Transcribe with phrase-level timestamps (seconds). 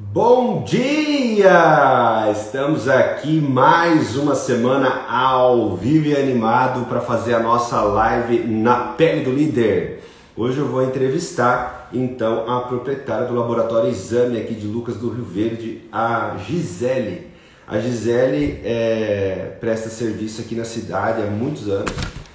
[0.00, 2.30] Bom dia!
[2.30, 8.92] Estamos aqui mais uma semana ao vivo e animado para fazer a nossa live na
[8.92, 10.04] pele do líder.
[10.36, 15.24] Hoje eu vou entrevistar então a proprietária do laboratório Exame aqui de Lucas do Rio
[15.24, 17.26] Verde, a Gisele.
[17.66, 21.90] A Gisele é, presta serviço aqui na cidade há muitos anos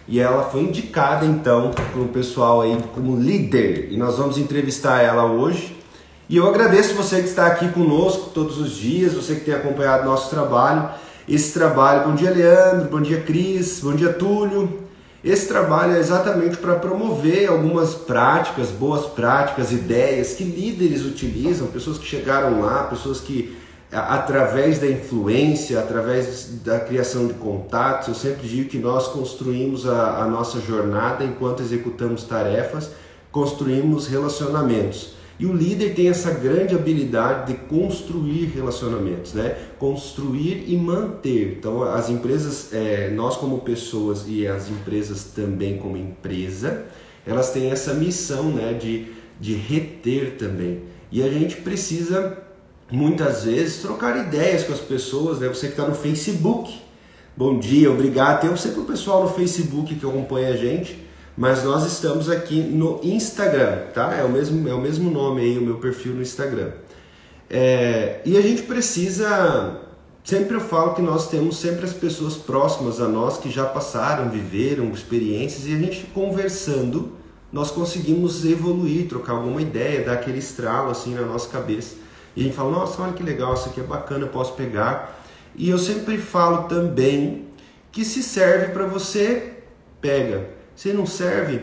[0.06, 5.24] e ela foi indicada então pelo pessoal aí como líder e nós vamos entrevistar ela
[5.24, 5.73] hoje
[6.34, 10.06] e eu agradeço você que está aqui conosco todos os dias, você que tem acompanhado
[10.06, 10.90] nosso trabalho.
[11.30, 14.80] Esse trabalho, bom dia Leandro, bom dia Cris, bom dia Túlio.
[15.24, 22.00] Esse trabalho é exatamente para promover algumas práticas, boas práticas, ideias que líderes utilizam, pessoas
[22.00, 23.56] que chegaram lá, pessoas que
[23.92, 30.24] através da influência, através da criação de contatos, eu sempre digo que nós construímos a,
[30.24, 32.90] a nossa jornada enquanto executamos tarefas,
[33.32, 35.13] construímos relacionamentos.
[35.40, 39.58] E o líder tem essa grande habilidade de construir relacionamentos, né?
[39.80, 41.58] Construir e manter.
[41.58, 46.86] Então, as empresas, é, nós como pessoas e as empresas também como empresa,
[47.26, 48.74] elas têm essa missão, né?
[48.74, 49.08] De,
[49.40, 50.84] de reter também.
[51.12, 52.38] E a gente precisa,
[52.92, 55.48] muitas vezes, trocar ideias com as pessoas, né?
[55.48, 56.80] Você que está no Facebook,
[57.36, 58.42] bom dia, obrigado.
[58.42, 61.03] Tem sempre o pessoal no Facebook que acompanha a gente
[61.36, 64.14] mas nós estamos aqui no Instagram, tá?
[64.14, 66.72] É o mesmo, é o mesmo nome aí, o meu perfil no Instagram.
[67.50, 69.80] É, e a gente precisa,
[70.24, 74.30] sempre eu falo que nós temos sempre as pessoas próximas a nós que já passaram,
[74.30, 77.14] viveram experiências e a gente conversando,
[77.52, 81.96] nós conseguimos evoluir, trocar alguma ideia, dar aquele estralo assim na nossa cabeça.
[82.36, 85.20] E a gente fala, nossa, olha que legal, isso aqui é bacana, eu posso pegar.
[85.56, 87.48] E eu sempre falo também
[87.92, 89.54] que se serve para você,
[90.02, 91.62] pega se não serve,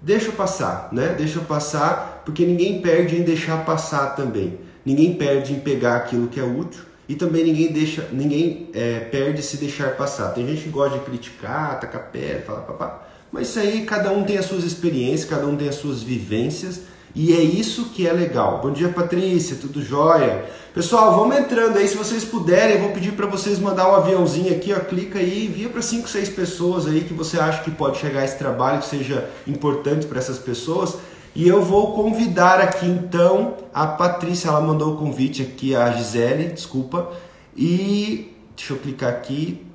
[0.00, 1.14] deixa passar, né?
[1.16, 4.58] Deixa passar, porque ninguém perde em deixar passar também.
[4.84, 9.42] Ninguém perde em pegar aquilo que é útil e também ninguém deixa, ninguém é, perde
[9.42, 10.32] se deixar passar.
[10.32, 14.24] Tem gente que gosta de criticar, tacar pé, falar papá, mas isso aí cada um
[14.24, 16.82] tem as suas experiências, cada um tem as suas vivências
[17.14, 18.60] e é isso que é legal.
[18.60, 20.44] Bom dia, Patrícia, tudo jóia?
[20.74, 24.54] Pessoal, vamos entrando aí, se vocês puderem, eu vou pedir para vocês mandar um aviãozinho
[24.54, 27.98] aqui, ó, clica aí, envia para 5, 6 pessoas aí que você acha que pode
[27.98, 30.98] chegar esse trabalho, que seja importante para essas pessoas.
[31.34, 36.48] E eu vou convidar aqui então a Patrícia, ela mandou o convite aqui, a Gisele,
[36.48, 37.12] desculpa.
[37.56, 39.66] E deixa eu clicar aqui.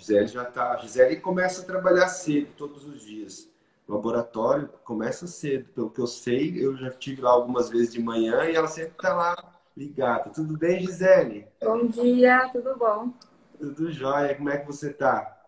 [0.00, 0.76] Gisele já tá.
[0.78, 3.55] Gisele começa a trabalhar cedo todos os dias
[3.88, 5.68] laboratório começa cedo.
[5.74, 8.92] Pelo que eu sei, eu já estive lá algumas vezes de manhã e ela sempre
[8.92, 10.30] está lá ligada.
[10.30, 11.46] Tudo bem, Gisele?
[11.62, 13.12] Bom dia, tudo bom?
[13.58, 14.34] Tudo jóia.
[14.34, 15.44] Como é que você está?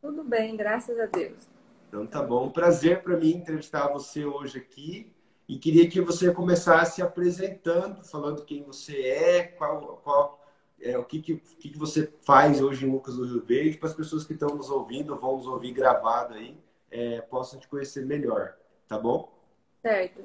[0.00, 1.48] Tudo bem, graças a Deus.
[1.88, 2.46] Então tá bom.
[2.46, 5.12] Um prazer para mim entrevistar você hoje aqui.
[5.48, 10.42] E queria que você começasse apresentando, falando quem você é, qual, qual
[10.80, 13.94] é, o que, que, que, você faz hoje em Lucas do Rio Verde, para as
[13.94, 16.56] pessoas que estão nos ouvindo, vão nos ouvir gravado aí
[16.92, 18.54] é, possam te conhecer melhor,
[18.86, 19.32] tá bom?
[19.80, 20.22] Certo.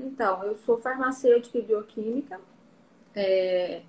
[0.00, 2.40] Então, eu sou farmacêutica e bioquímica,
[3.14, 3.82] é,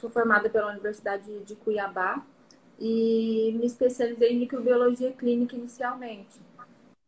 [0.00, 2.24] sou formada pela Universidade de Cuiabá
[2.78, 6.40] e me especializei em microbiologia clínica inicialmente.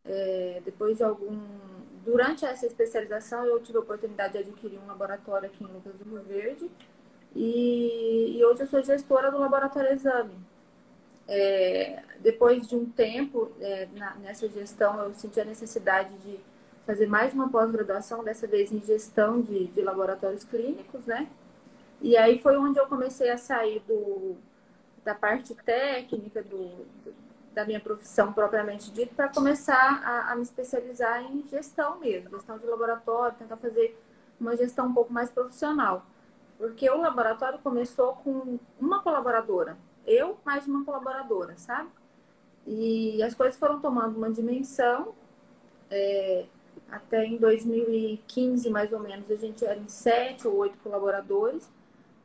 [0.05, 1.39] É, depois de algum.
[2.05, 6.09] Durante essa especialização, eu tive a oportunidade de adquirir um laboratório aqui em Lucas do
[6.09, 6.71] Rio Verde
[7.35, 10.33] e, e hoje eu sou gestora do laboratório Exame,
[11.29, 16.41] é, depois de um tempo é, na, nessa gestão, eu senti a necessidade de
[16.87, 21.29] fazer mais uma pós-graduação, dessa vez em gestão de, de, laboratórios clínicos, né?
[22.01, 24.37] E aí foi onde eu comecei a sair do,
[25.05, 26.69] da parte técnica do,
[27.05, 27.29] do
[27.59, 32.57] da minha profissão propriamente dita para começar a, a, me especializar em gestão mesmo, gestão
[32.57, 34.01] de laboratório, tentar fazer
[34.41, 36.07] uma gestão um pouco mais profissional.
[36.57, 39.77] Porque o laboratório começou com uma colaboradora,
[40.09, 41.91] eu mais uma colaboradora, sabe?
[42.67, 45.15] E as coisas foram tomando uma dimensão.
[45.91, 46.47] É,
[46.91, 51.71] até em 2015, mais ou menos, a gente era em sete ou oito colaboradores.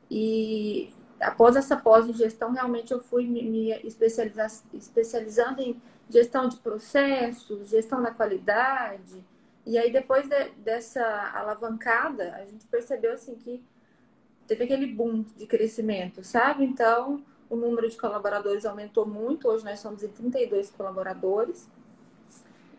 [0.10, 8.02] E após essa pós-gestão, realmente eu fui me especializar, especializando em gestão de processos, gestão
[8.02, 9.24] da qualidade.
[9.66, 11.04] E aí, depois de, dessa
[11.34, 13.64] alavancada, a gente percebeu assim que
[14.46, 16.66] teve aquele boom de crescimento, sabe?
[16.66, 21.70] Então, o número de colaboradores aumentou muito, hoje nós somos em 32 colaboradores.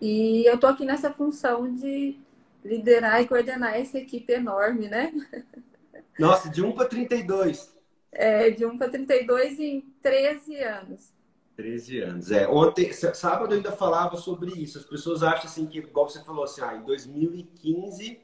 [0.01, 2.19] E eu estou aqui nessa função de
[2.65, 5.13] liderar e coordenar essa equipe enorme, né?
[6.19, 7.73] Nossa, de 1 para 32.
[8.11, 11.15] É, de 1 para 32 em 13 anos.
[11.57, 12.31] 13 anos.
[12.33, 14.79] É, ontem, sábado eu ainda falava sobre isso.
[14.79, 18.21] As pessoas acham assim que, igual você falou assim, ah, em 2015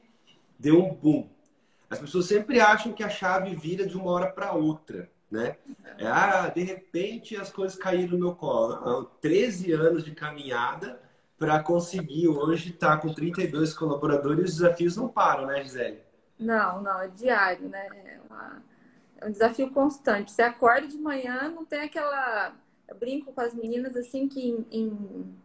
[0.59, 1.29] deu um boom.
[1.89, 5.55] as pessoas sempre acham que a chave vira de uma hora para outra, né?
[5.97, 9.05] É, ah, de repente as coisas caíram no meu colo.
[9.21, 11.01] 13 anos de caminhada
[11.37, 16.01] para conseguir hoje estar tá com 32 colaboradores, os desafios não param, né, Gisele?
[16.37, 17.87] Não, não, é diário, né?
[18.05, 18.63] É, uma,
[19.17, 20.31] é um desafio constante.
[20.31, 22.53] Você acorda de manhã, não tem aquela.
[22.87, 25.35] Eu brinco com as meninas assim que em, em,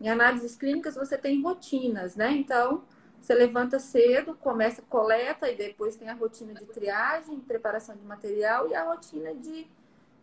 [0.00, 2.30] em análises clínicas você tem rotinas, né?
[2.30, 2.84] Então,
[3.24, 8.04] você levanta cedo, começa a coleta e depois tem a rotina de triagem, preparação de
[8.04, 9.66] material e a rotina de,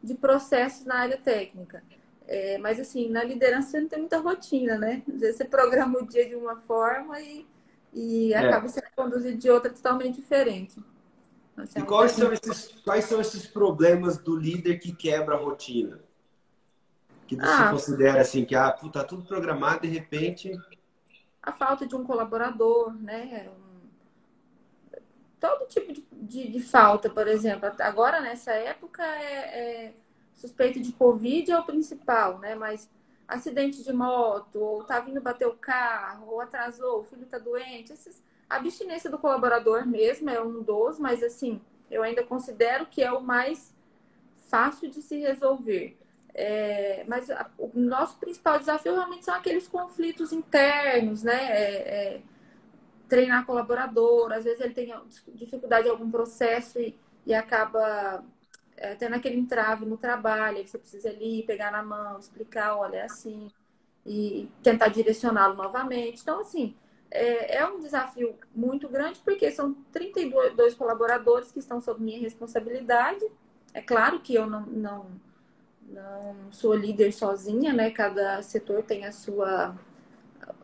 [0.03, 1.81] de processos na área técnica.
[2.27, 5.01] É, mas assim, na liderança você não tem muita rotina, né?
[5.11, 7.47] Às vezes você programa o dia de uma forma e,
[7.91, 8.37] e é.
[8.37, 10.79] acaba sendo conduzido de outra totalmente diferente.
[11.57, 15.99] Assim, e quais são, esses, quais são esses problemas do líder que quebra a rotina?
[17.25, 20.51] Que você ah, considera assim, que ah, tá tudo programado, de repente.
[21.41, 23.49] A falta de um colaborador, né?
[25.39, 27.71] Todo tipo de, de, de, falta, por exemplo.
[27.79, 29.93] Agora, nessa época, é, é
[30.33, 32.53] suspeito de Covid é o principal, né?
[32.53, 32.89] Mas
[33.27, 37.93] acidente de moto, ou tá vindo bater o carro, ou atrasou, o filho tá doente,
[37.93, 38.21] esses...
[38.49, 43.11] a abstinência do colaborador mesmo é um dos, mas assim, eu ainda considero que é
[43.11, 43.73] o mais
[44.49, 45.97] fácil de se resolver.
[46.33, 51.45] É, mas a, o nosso principal desafio realmente são aqueles conflitos internos, né?
[51.51, 52.21] É, é,
[53.09, 54.93] treinar colaborador, às vezes ele tem
[55.35, 58.23] dificuldade em algum processo e, e acaba
[58.77, 62.97] é, tendo aquele entrave no trabalho, que você precisa ali pegar na mão, explicar, olha,
[62.97, 63.51] é assim,
[64.05, 66.21] e tentar direcioná-lo novamente.
[66.21, 66.75] Então, assim,
[67.11, 73.25] é, é, um desafio muito grande, porque são 32 colaboradores que estão sob minha responsabilidade.
[73.73, 75.05] É claro que eu não, não,
[75.91, 77.91] não sou líder sozinha, né?
[77.91, 79.75] Cada setor tem a sua.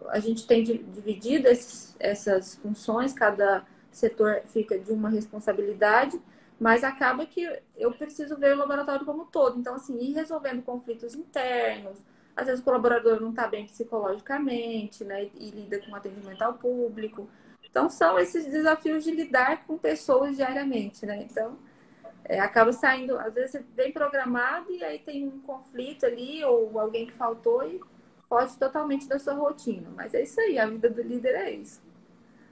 [0.10, 6.20] A gente tem dividido esses, essas funções, cada setor fica de uma responsabilidade.
[6.60, 9.60] Mas acaba que eu preciso ver o laboratório como um todo.
[9.60, 12.00] Então, assim, ir resolvendo conflitos internos.
[12.36, 15.30] Às vezes o colaborador não está bem psicologicamente, né?
[15.36, 17.30] E lida com atendimento ao público.
[17.64, 21.28] Então, são esses desafios de lidar com pessoas diariamente, né?
[21.30, 21.58] Então,
[22.28, 27.08] é, acaba saindo, às vezes bem programado e aí tem um conflito ali ou alguém
[27.08, 27.80] que faltou e
[28.28, 29.90] foge totalmente da sua rotina.
[29.96, 31.82] Mas é isso aí, a vida do líder é isso.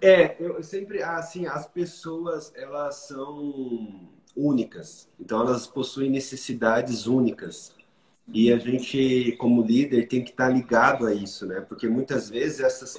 [0.02, 5.10] É, eu sempre, assim, as pessoas, elas são únicas.
[5.20, 7.76] Então, elas possuem necessidades únicas.
[8.28, 11.62] E a gente, como líder, tem que estar ligado a isso, né?
[11.62, 12.98] Porque muitas vezes essas,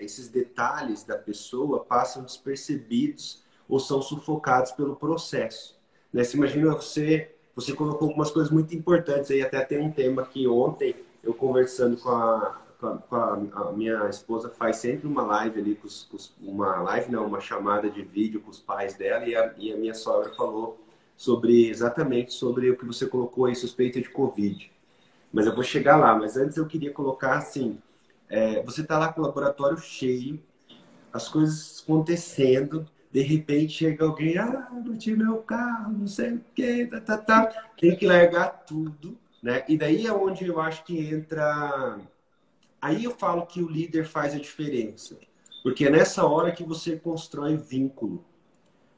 [0.00, 5.81] esses detalhes da pessoa passam despercebidos ou são sufocados pelo processo.
[6.12, 6.24] Né?
[6.24, 10.46] Você imagina você, você colocou algumas coisas muito importantes aí, até tem um tema que
[10.46, 15.74] ontem eu conversando com a, com a, a, minha esposa faz sempre uma live ali,
[15.76, 19.24] com os, com os, uma live não, uma chamada de vídeo com os pais dela
[19.24, 20.78] e a, e a minha sogra falou
[21.16, 24.70] sobre exatamente sobre o que você colocou aí, suspeita de Covid.
[25.32, 27.78] Mas eu vou chegar lá, mas antes eu queria colocar assim,
[28.28, 30.42] é, você está lá com o laboratório cheio,
[31.12, 36.86] as coisas acontecendo, de repente chega alguém, ah, tinha meu carro, não sei o quê,
[36.90, 37.70] tá, tá, tá.
[37.78, 39.64] Tem que largar tudo, né?
[39.68, 42.00] E daí é onde eu acho que entra
[42.82, 45.16] Aí eu falo que o líder faz a diferença.
[45.62, 48.24] Porque é nessa hora que você constrói vínculo.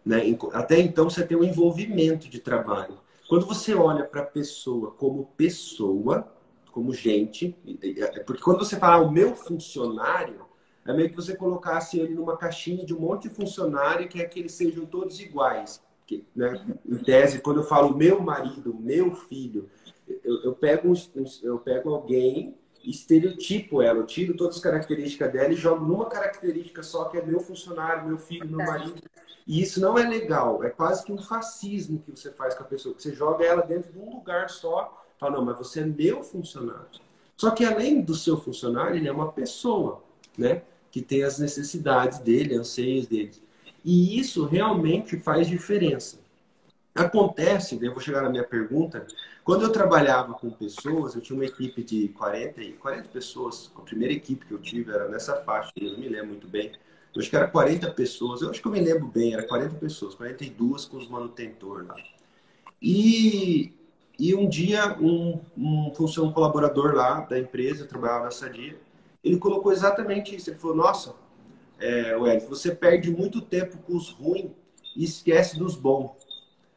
[0.02, 0.22] Né?
[0.54, 2.98] Até então você tem um envolvimento de trabalho.
[3.28, 6.32] Quando você olha para a pessoa como pessoa,
[6.72, 10.46] como gente, é, porque quando você fala o meu funcionário,
[10.86, 14.24] é meio que você colocasse ele numa caixinha de um monte de funcionário que é
[14.24, 15.82] que eles sejam todos iguais.
[16.36, 16.66] Né?
[16.86, 19.70] Em tese, quando eu falo meu marido, meu filho,
[20.22, 25.52] eu, eu pego, um, eu pego alguém estereotipo ela, eu tiro todas as características dela
[25.52, 29.02] e jogo numa característica só, que é meu funcionário, meu filho, meu marido.
[29.46, 32.66] E isso não é legal, é quase que um fascismo que você faz com a
[32.66, 35.86] pessoa, que você joga ela dentro de um lugar só, fala, não, mas você é
[35.86, 36.86] meu funcionário.
[37.36, 40.02] Só que além do seu funcionário, ele é uma pessoa,
[40.36, 40.62] né?
[40.94, 43.32] Que tem as necessidades dele, anseios dele.
[43.84, 46.20] E isso realmente faz diferença.
[46.94, 49.04] Acontece, eu vou chegar na minha pergunta,
[49.42, 54.14] quando eu trabalhava com pessoas, eu tinha uma equipe de 40, 40 pessoas, a primeira
[54.14, 56.70] equipe que eu tive era nessa faixa, eu não me lembro muito bem.
[57.12, 59.74] Eu acho que era 40 pessoas, eu acho que eu me lembro bem, era 40
[59.74, 61.96] pessoas, 42 com os manutentores lá.
[62.80, 63.72] E,
[64.16, 68.78] e um dia, um, um um colaborador lá da empresa, eu trabalhava na Sadia,
[69.24, 70.50] ele colocou exatamente isso.
[70.50, 71.14] Ele falou: Nossa,
[71.80, 74.50] é, Wellington, você perde muito tempo com os ruins
[74.96, 76.12] e esquece dos bons.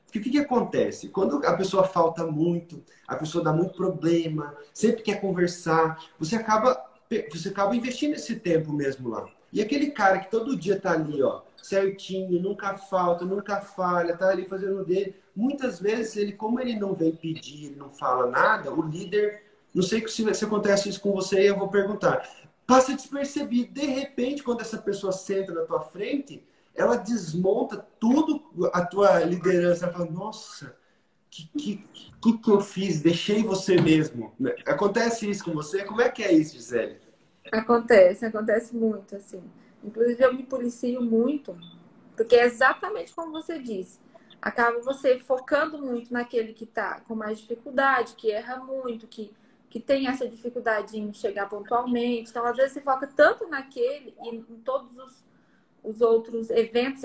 [0.05, 1.09] Porque o que, que acontece?
[1.09, 6.81] Quando a pessoa falta muito, a pessoa dá muito problema, sempre quer conversar, você acaba,
[7.29, 9.27] você acaba investindo esse tempo mesmo lá.
[9.51, 14.29] E aquele cara que todo dia tá ali, ó, certinho, nunca falta, nunca falha, tá
[14.29, 15.15] ali fazendo dele.
[15.35, 19.43] Muitas vezes ele, como ele não vem pedir, ele não fala nada, o líder,
[19.77, 22.27] não sei se, se acontece isso com você, eu vou perguntar.
[22.65, 23.71] Passa despercebido.
[23.71, 26.43] De repente, quando essa pessoa senta na tua frente,
[26.73, 28.43] ela desmonta tudo
[28.73, 29.85] a tua liderança.
[29.85, 30.75] Ela fala, nossa,
[31.29, 31.87] que, que,
[32.19, 33.01] que, que eu fiz?
[33.01, 34.33] Deixei você mesmo.
[34.65, 35.83] Acontece isso com você?
[35.83, 36.97] Como é que é isso, Gisele?
[37.51, 39.43] Acontece, acontece muito, assim.
[39.83, 41.55] Inclusive, eu me policio muito,
[42.15, 43.99] porque é exatamente como você disse.
[44.41, 49.31] Acaba você focando muito naquele que está com mais dificuldade, que erra muito, que,
[49.69, 52.29] que tem essa dificuldade em chegar pontualmente.
[52.29, 55.23] Então, às vezes, você foca tanto naquele e em todos os,
[55.83, 57.03] os outros eventos.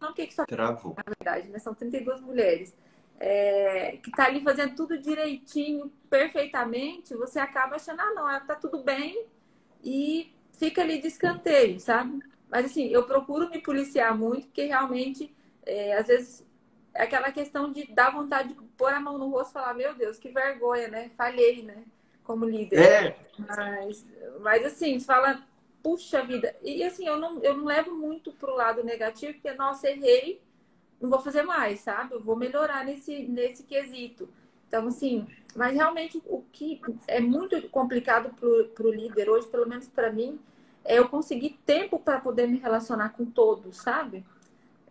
[0.00, 0.94] Não que, que só Travou.
[0.96, 1.58] na verdade, né?
[1.58, 2.74] São 32 mulheres
[3.18, 8.82] é, que está ali fazendo tudo direitinho, perfeitamente, você acaba achando, ah, não, tá tudo
[8.82, 9.26] bem
[9.82, 12.20] e fica ali de escanteio, sabe?
[12.50, 16.45] Mas assim, eu procuro me policiar muito, porque realmente, é, às vezes,
[16.96, 19.94] é aquela questão de dar vontade de pôr a mão no rosto e falar, meu
[19.94, 21.10] Deus, que vergonha, né?
[21.16, 21.84] Falhei, né?
[22.24, 22.78] Como líder.
[22.78, 23.16] É.
[23.38, 24.06] Mas,
[24.40, 25.42] mas assim, você fala,
[25.82, 26.56] puxa vida.
[26.62, 30.40] E assim, eu não, eu não levo muito pro lado negativo, porque, nossa, errei,
[31.00, 32.14] não vou fazer mais, sabe?
[32.14, 34.28] Eu vou melhorar nesse, nesse quesito.
[34.66, 38.34] Então, assim, mas realmente o que é muito complicado
[38.74, 40.40] para o líder hoje, pelo menos para mim,
[40.84, 44.24] é eu conseguir tempo para poder me relacionar com todos, sabe?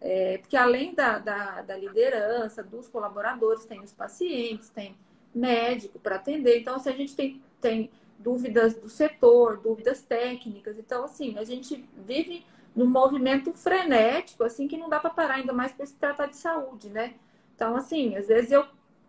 [0.02, 4.96] É, porque além da, da, da, liderança, dos colaboradores, tem os pacientes, tem
[5.34, 6.60] médico para atender.
[6.60, 11.88] Então, assim, a gente tem, tem dúvidas do setor, dúvidas técnicas, então, assim, a gente
[12.06, 16.28] vive num movimento frenético, assim, que não dá para parar, ainda mais para se tratar
[16.28, 17.16] de saúde, né?
[17.56, 18.66] Então, assim, às vezes eu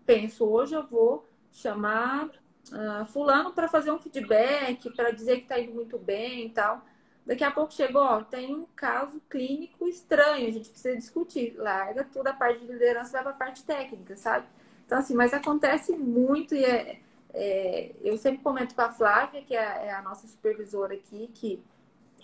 [0.07, 5.59] penso, hoje eu vou chamar uh, fulano para fazer um feedback, para dizer que está
[5.59, 6.85] indo muito bem e tal.
[7.27, 11.55] Daqui a pouco chegou, ó, tem um caso clínico estranho, a gente precisa discutir.
[11.57, 14.47] Larga tudo a parte de liderança, vai para a parte técnica, sabe?
[14.87, 17.01] Então, assim, mas acontece muito e é,
[17.35, 21.61] é, eu sempre comento com a Flávia, que é, é a nossa supervisora aqui, que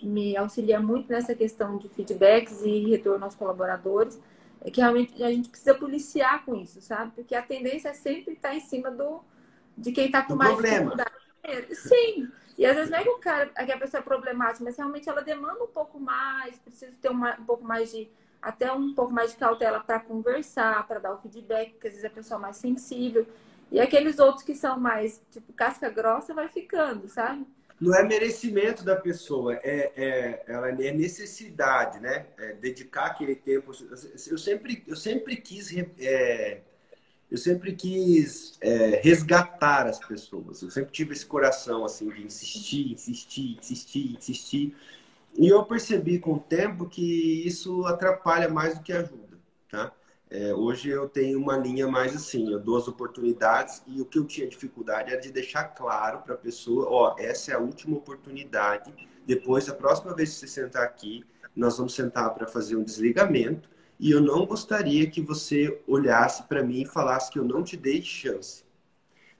[0.01, 4.19] me auxilia muito nessa questão de feedbacks e retorno aos colaboradores,
[4.61, 7.11] é que realmente a gente precisa policiar com isso, sabe?
[7.13, 9.21] Porque a tendência é sempre estar em cima do,
[9.77, 10.95] de quem está com do mais problema.
[10.95, 11.75] dificuldade.
[11.75, 14.77] Sim, e às vezes não é que o cara, que a pessoa é problemática, mas
[14.77, 18.09] realmente ela demanda um pouco mais, precisa ter uma, um pouco mais de,
[18.41, 22.05] até um pouco mais de cautela para conversar, para dar o feedback, porque às vezes
[22.05, 23.25] a pessoa é mais sensível.
[23.71, 27.45] E aqueles outros que são mais, tipo, casca grossa, vai ficando, sabe?
[27.83, 32.27] não é merecimento da pessoa, é, é, ela é necessidade, né?
[32.37, 33.71] É dedicar aquele tempo.
[34.29, 36.61] Eu sempre, eu sempre quis, é,
[37.33, 40.61] eu sempre quis é, resgatar as pessoas.
[40.61, 44.75] Eu sempre tive esse coração assim de insistir, insistir, insistir, insistir.
[45.35, 49.91] E eu percebi com o tempo que isso atrapalha mais do que ajuda, tá?
[50.29, 54.19] É, hoje eu tenho uma linha mais assim, eu dou as oportunidades e o que
[54.19, 57.97] eu tinha dificuldade era de deixar claro para a pessoa, ó, essa é a última
[57.97, 58.93] oportunidade.
[59.25, 61.25] Depois, a próxima vez que você sentar aqui,
[61.55, 63.72] nós vamos sentar para fazer um desligamento
[64.03, 67.77] e eu não gostaria que você olhasse para mim e falasse que eu não te
[67.77, 68.65] dei chance.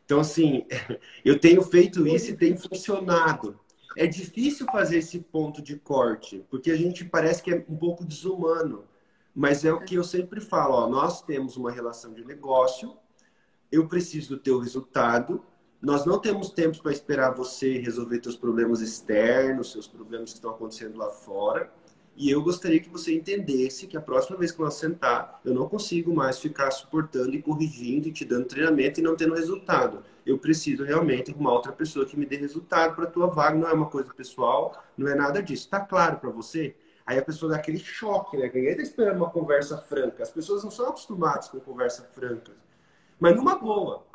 [0.06, 0.66] Então, assim,
[1.26, 3.60] eu tenho feito isso e tem funcionado.
[3.98, 8.06] É difícil fazer esse ponto de corte, porque a gente parece que é um pouco
[8.06, 8.86] desumano.
[9.36, 12.96] Mas é o que eu sempre falo, ó, nós temos uma relação de negócio,
[13.70, 15.44] eu preciso do teu resultado,
[15.82, 20.52] nós não temos tempo para esperar você resolver seus problemas externos, seus problemas que estão
[20.52, 21.70] acontecendo lá fora.
[22.16, 25.68] E eu gostaria que você entendesse que a próxima vez que nós sentar, eu não
[25.68, 30.04] consigo mais ficar suportando e corrigindo e te dando treinamento e não tendo resultado.
[30.24, 33.58] Eu preciso realmente arrumar outra pessoa que me dê resultado para a tua vaga.
[33.58, 35.64] Não é uma coisa pessoal, não é nada disso.
[35.64, 36.76] Está claro para você?
[37.06, 38.46] Aí a pessoa dá aquele choque, né?
[38.54, 40.22] Ninguém está esperando uma conversa franca.
[40.22, 42.54] As pessoas não são acostumadas com conversa franca.
[43.20, 44.06] Mas numa boa.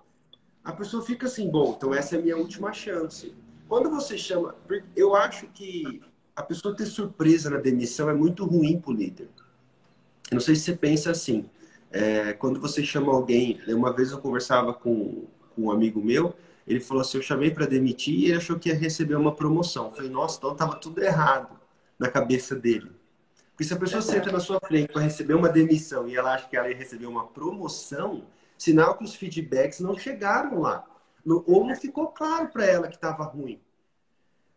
[0.64, 3.34] A pessoa fica assim, bom, então essa é a minha última chance.
[3.68, 4.54] Quando você chama.
[4.96, 6.00] Eu acho que
[6.38, 9.28] a pessoa ter surpresa na demissão é muito ruim para o líder.
[10.30, 11.50] Eu não sei se você pensa assim.
[11.90, 13.60] É, quando você chama alguém.
[13.66, 16.32] Uma vez eu conversava com, com um amigo meu.
[16.64, 19.86] Ele falou assim: Eu chamei para demitir e ele achou que ia receber uma promoção.
[19.86, 21.58] Eu falei: Nossa, então estava tudo errado
[21.98, 22.92] na cabeça dele.
[23.50, 26.46] Porque se a pessoa senta na sua frente para receber uma demissão e ela acha
[26.46, 28.22] que ela ia receber uma promoção,
[28.56, 30.84] sinal que os feedbacks não chegaram lá.
[31.26, 33.60] ou não ficou claro para ela que estava ruim.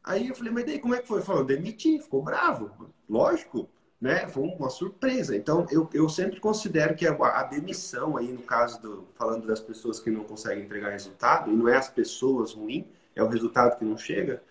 [0.03, 1.21] Aí eu falei, mas daí como é que foi?
[1.21, 2.71] Falou, demiti, ficou bravo.
[3.07, 4.27] Lógico, né?
[4.27, 5.35] Foi uma surpresa.
[5.35, 9.59] Então, eu, eu sempre considero que a, a demissão aí, no caso do, falando das
[9.59, 13.77] pessoas que não conseguem entregar resultado, e não é as pessoas ruins, é o resultado
[13.77, 14.41] que não chega,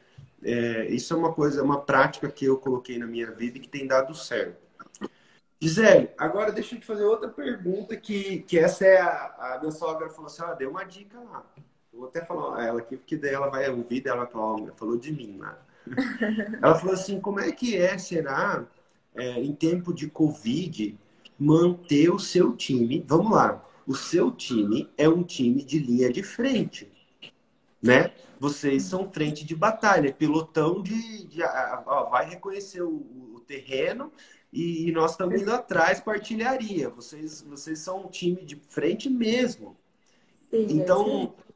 [0.43, 3.69] é, isso é uma coisa, uma prática que eu coloquei na minha vida e que
[3.69, 4.57] tem dado certo.
[5.61, 9.71] Gisele, agora deixa eu te fazer outra pergunta que, que essa é a, a minha
[9.71, 11.45] sogra falou assim, ela deu uma dica lá.
[11.93, 15.13] Vou até falar ela aqui, porque daí ela vai ouvir, daí ela fala, falou de
[15.13, 15.59] mim lá.
[16.63, 18.67] ela falou assim, como é que é, será,
[19.15, 20.99] é, em tempo de Covid,
[21.39, 26.23] manter o seu time, vamos lá, o seu time é um time de linha de
[26.23, 26.91] frente,
[27.83, 28.13] né?
[28.39, 34.13] Vocês são frente de batalha, pilotão de, de ó, vai reconhecer o, o terreno
[34.53, 36.89] e nós estamos indo atrás com artilharia.
[36.89, 39.77] Vocês, vocês são um time de frente mesmo.
[40.51, 41.50] Sim, então, é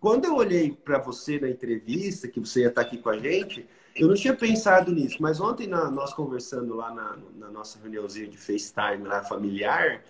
[0.00, 3.66] quando eu olhei para você na entrevista, que você ia estar aqui com a gente,
[3.94, 5.16] eu não tinha pensado nisso.
[5.20, 10.02] Mas ontem, na, nós conversando lá na, na, nossa reuniãozinha de FaceTime lá, familiar,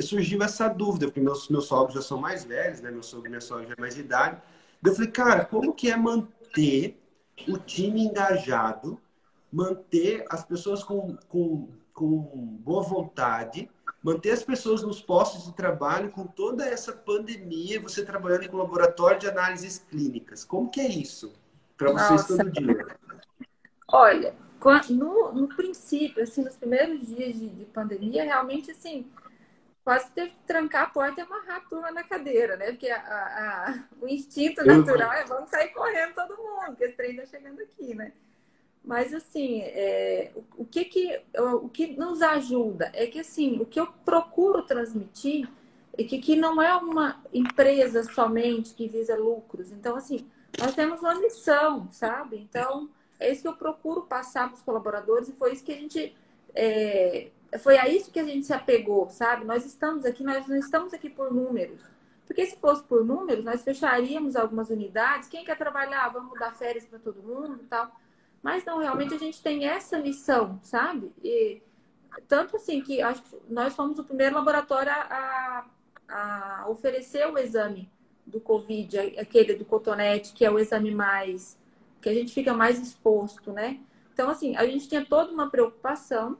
[0.00, 2.90] surgiu essa dúvida, porque meus, meus sogros já são mais velhos, né?
[2.90, 4.40] Meu sogro e minha sogra já é mais de idade.
[4.82, 6.98] Eu falei, cara, como que é manter
[7.48, 9.00] o time engajado
[9.54, 12.18] manter as pessoas com, com, com
[12.60, 13.70] boa vontade,
[14.04, 19.18] manter as pessoas nos postos de trabalho com toda essa pandemia, você trabalhando em laboratório
[19.18, 20.44] de análises clínicas.
[20.44, 21.32] Como que é isso
[21.74, 22.86] para vocês todo dia?
[23.88, 24.34] Olha,
[24.90, 29.10] no, no princípio, assim, nos primeiros dias de, de pandemia, realmente, assim,
[29.82, 32.72] quase teve que trancar a porta e amarrar a turma na cadeira, né?
[32.72, 37.16] Porque a, a, o instinto natural é vamos sair correndo todo mundo, porque esse trem
[37.16, 38.12] tá chegando aqui, né?
[38.84, 43.80] Mas assim, é, o, que que o que nos ajuda é que assim, o que
[43.80, 45.48] eu procuro transmitir
[45.96, 49.72] é que, que não é uma empresa somente que visa lucros.
[49.72, 50.26] Então assim,
[50.58, 52.36] nós temos uma missão, sabe?
[52.36, 55.76] Então é isso que eu procuro passar para os colaboradores e foi isso que a
[55.76, 56.14] gente
[56.54, 59.44] é, foi a isso que a gente se apegou, sabe?
[59.44, 61.80] Nós estamos aqui, nós não estamos aqui por números.
[62.26, 65.28] Porque se fosse por números, nós fecharíamos algumas unidades.
[65.28, 67.90] Quem quer trabalhar, vamos dar férias para todo mundo e tal.
[68.44, 71.10] Mas não, realmente a gente tem essa missão, sabe?
[71.24, 71.62] E,
[72.28, 75.64] tanto assim que acho que nós fomos o primeiro laboratório a,
[76.06, 77.90] a oferecer o exame
[78.26, 81.58] do Covid, aquele do cotonete, que é o exame mais
[82.02, 83.80] que a gente fica mais exposto, né?
[84.12, 86.36] Então, assim, a gente tinha toda uma preocupação.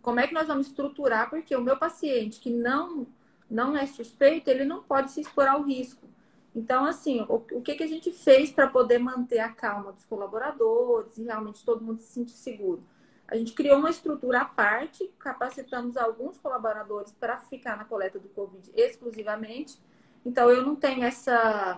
[0.00, 1.28] Como é que nós vamos estruturar?
[1.28, 3.06] Porque o meu paciente que não,
[3.50, 6.08] não é suspeito, ele não pode se expor ao risco.
[6.56, 10.06] Então, assim, o, o que, que a gente fez para poder manter a calma dos
[10.06, 12.82] colaboradores e realmente todo mundo se sentir seguro?
[13.28, 18.28] A gente criou uma estrutura à parte, capacitamos alguns colaboradores para ficar na coleta do
[18.30, 19.78] Covid exclusivamente.
[20.24, 21.74] Então, eu não tenho essa.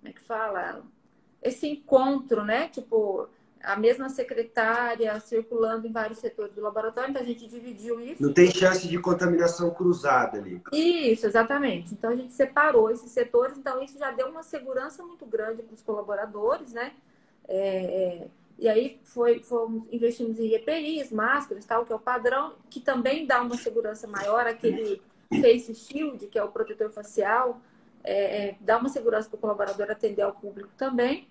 [0.00, 0.82] Como é que fala?
[1.40, 2.68] Esse encontro, né?
[2.68, 3.30] Tipo,
[3.64, 8.22] a mesma secretária circulando em vários setores do laboratório, então a gente dividiu isso.
[8.22, 10.60] Não tem chance de contaminação cruzada ali.
[10.72, 11.94] Isso, exatamente.
[11.94, 15.74] Então a gente separou esses setores, então isso já deu uma segurança muito grande para
[15.74, 16.92] os colaboradores, né?
[17.48, 22.54] É, é, e aí foi, fomos, investimos em EPIs, máscaras, tal, que é o padrão,
[22.70, 25.00] que também dá uma segurança maior, aquele
[25.40, 27.60] face shield, que é o protetor facial,
[28.02, 31.26] é, é dá uma segurança para o colaborador atender ao público também.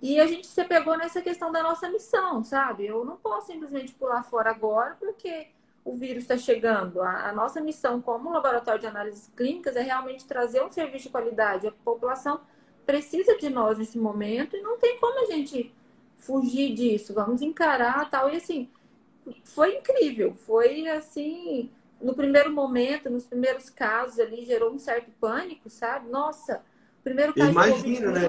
[0.00, 2.86] E a gente se pegou nessa questão da nossa missão, sabe?
[2.86, 5.48] Eu não posso simplesmente pular fora agora porque
[5.84, 7.00] o vírus está chegando.
[7.00, 11.10] A, a, nossa missão como laboratório de análises clínicas é realmente trazer um serviço de
[11.10, 11.66] qualidade.
[11.66, 12.40] A população
[12.84, 15.72] precisa de nós nesse momento e não tem como a gente
[16.16, 17.14] fugir disso.
[17.14, 18.28] Vamos encarar tal.
[18.30, 18.68] E assim,
[19.44, 20.34] foi incrível.
[20.34, 26.10] Foi assim, no primeiro momento, nos primeiros casos ali, gerou um certo pânico, sabe?
[26.10, 26.62] Nossa,
[27.02, 28.28] primeiro caso Imagina, né?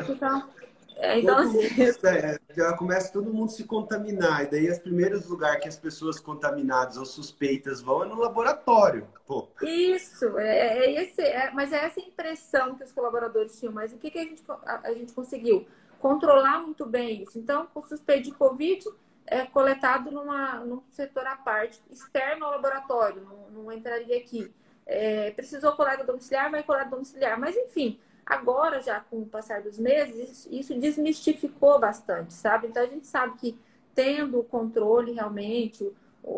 [0.99, 1.59] É, então, assim...
[2.07, 4.43] é, já começa todo mundo se contaminar.
[4.43, 9.07] E daí, os primeiros lugares que as pessoas contaminadas ou suspeitas vão é no laboratório.
[9.25, 9.47] Pô.
[9.61, 13.73] Isso, é, é esse, é, mas é essa impressão que os colaboradores tinham.
[13.73, 15.67] Mas o que, que a, gente, a, a gente conseguiu?
[15.99, 17.37] Controlar muito bem isso.
[17.37, 18.85] Então, o suspeito de Covid
[19.25, 24.51] é coletado numa, num setor à parte, externo ao laboratório, não, não entraria aqui.
[24.85, 27.37] É, precisou coleta domiciliar, vai coleta domiciliar.
[27.39, 32.67] Mas, enfim, Agora, já com o passar dos meses, isso desmistificou bastante, sabe?
[32.67, 33.57] Então, a gente sabe que
[33.95, 35.89] tendo o controle realmente,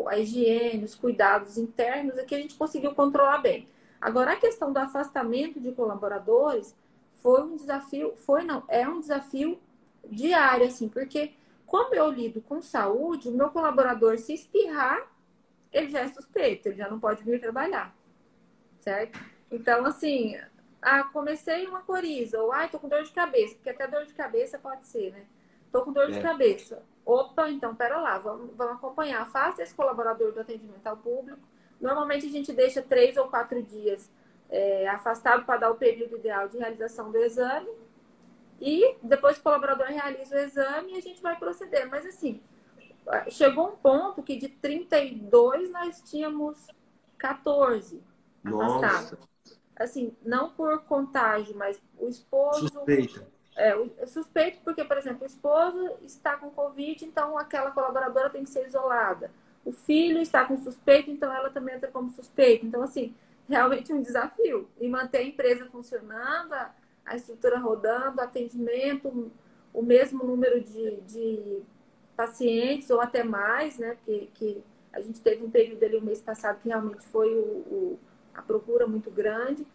[0.06, 3.68] a higiene, os cuidados internos, é que a gente conseguiu controlar bem.
[4.00, 6.76] Agora, a questão do afastamento de colaboradores
[7.14, 9.58] foi um desafio, foi não, é um desafio
[10.08, 11.32] diário, assim, porque
[11.66, 15.10] como eu lido com saúde, o meu colaborador se espirrar,
[15.72, 17.92] ele já é suspeito, ele já não pode vir trabalhar,
[18.80, 19.18] certo?
[19.50, 20.36] Então, assim,
[20.82, 24.14] ah, comecei uma coriza, ou ai, tô com dor de cabeça, porque até dor de
[24.14, 25.26] cabeça pode ser, né?
[25.70, 26.12] Tô com dor é.
[26.12, 26.82] de cabeça.
[27.04, 29.26] Opa, então pera lá, vamos, vamos acompanhar.
[29.30, 31.40] Faça esse colaborador do atendimento ao público.
[31.80, 34.10] Normalmente a gente deixa três ou quatro dias
[34.48, 37.70] é, afastado para dar o período ideal de realização do exame.
[38.60, 41.88] E depois o colaborador realiza o exame e a gente vai proceder.
[41.88, 42.42] Mas assim,
[43.28, 46.68] chegou um ponto que de 32 nós tínhamos
[47.16, 48.02] 14
[48.42, 49.18] Nossa.
[49.80, 52.68] Assim, não por contágio, mas o esposo.
[52.68, 53.26] Suspeita.
[53.56, 58.44] É, o, suspeito porque, por exemplo, o esposo está com Covid, então aquela colaboradora tem
[58.44, 59.30] que ser isolada.
[59.64, 62.66] O filho está com suspeito, então ela também entra como suspeito.
[62.66, 63.14] Então, assim,
[63.48, 64.68] realmente um desafio.
[64.78, 66.74] E manter a empresa funcionando, a,
[67.06, 69.32] a estrutura rodando, atendimento,
[69.72, 71.62] o mesmo número de, de
[72.14, 73.94] pacientes ou até mais, né?
[73.94, 74.62] Porque que
[74.92, 77.98] a gente teve um período ali o mês passado que realmente foi o, o
[78.40, 79.66] a procura muito grande.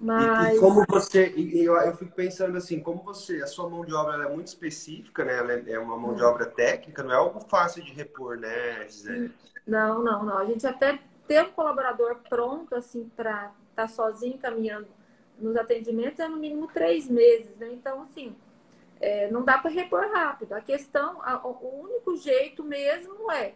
[0.00, 0.54] Mas...
[0.54, 3.84] E, e como você, e eu, eu, fico pensando assim, como você, a sua mão
[3.84, 5.38] de obra é muito específica, né?
[5.38, 8.86] Ela é, é uma mão de obra técnica, não é algo fácil de repor, né,
[8.88, 9.32] Gisele?
[9.66, 10.38] Não, não, não.
[10.38, 14.86] A gente até ter um colaborador pronto, assim, para estar tá sozinho caminhando
[15.38, 17.68] nos atendimentos é no mínimo três meses, né?
[17.72, 18.34] Então, assim,
[19.00, 20.52] é, não dá para repor rápido.
[20.52, 23.54] A questão, a, o único jeito mesmo é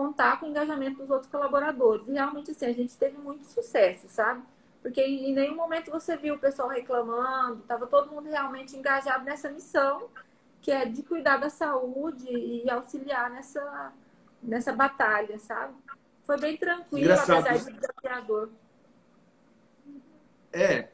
[0.00, 2.08] contar com o engajamento dos outros colaboradores.
[2.08, 4.42] E realmente, assim, a gente teve muito sucesso, sabe?
[4.80, 9.50] Porque em nenhum momento você viu o pessoal reclamando, estava todo mundo realmente engajado nessa
[9.50, 10.08] missão,
[10.62, 13.92] que é de cuidar da saúde e auxiliar nessa,
[14.42, 15.74] nessa batalha, sabe?
[16.24, 17.46] Foi bem tranquilo, Engraçado.
[17.46, 18.48] apesar de desafiador.
[20.50, 20.88] É,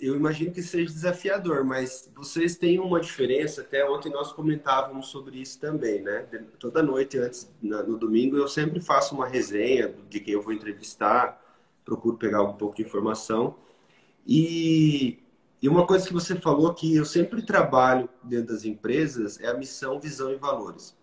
[0.00, 3.60] eu imagino que seja desafiador, mas vocês têm uma diferença.
[3.60, 6.26] Até ontem nós comentávamos sobre isso também, né?
[6.58, 11.42] Toda noite, antes, no domingo, eu sempre faço uma resenha de quem eu vou entrevistar,
[11.84, 13.56] procuro pegar um pouco de informação.
[14.26, 15.18] E,
[15.60, 19.54] e uma coisa que você falou que eu sempre trabalho dentro das empresas é a
[19.54, 20.96] missão, visão e valores.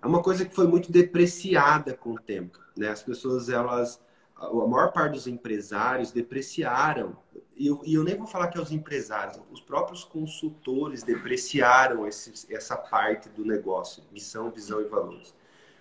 [0.00, 2.88] É uma coisa que foi muito depreciada com o tempo, né?
[2.88, 4.00] As pessoas, elas
[4.36, 7.16] a maior parte dos empresários depreciaram,
[7.56, 12.52] e eu, eu, nem vou falar que é os empresários, os próprios consultores depreciaram esse,
[12.52, 15.34] essa parte do negócio, missão, visão e valores.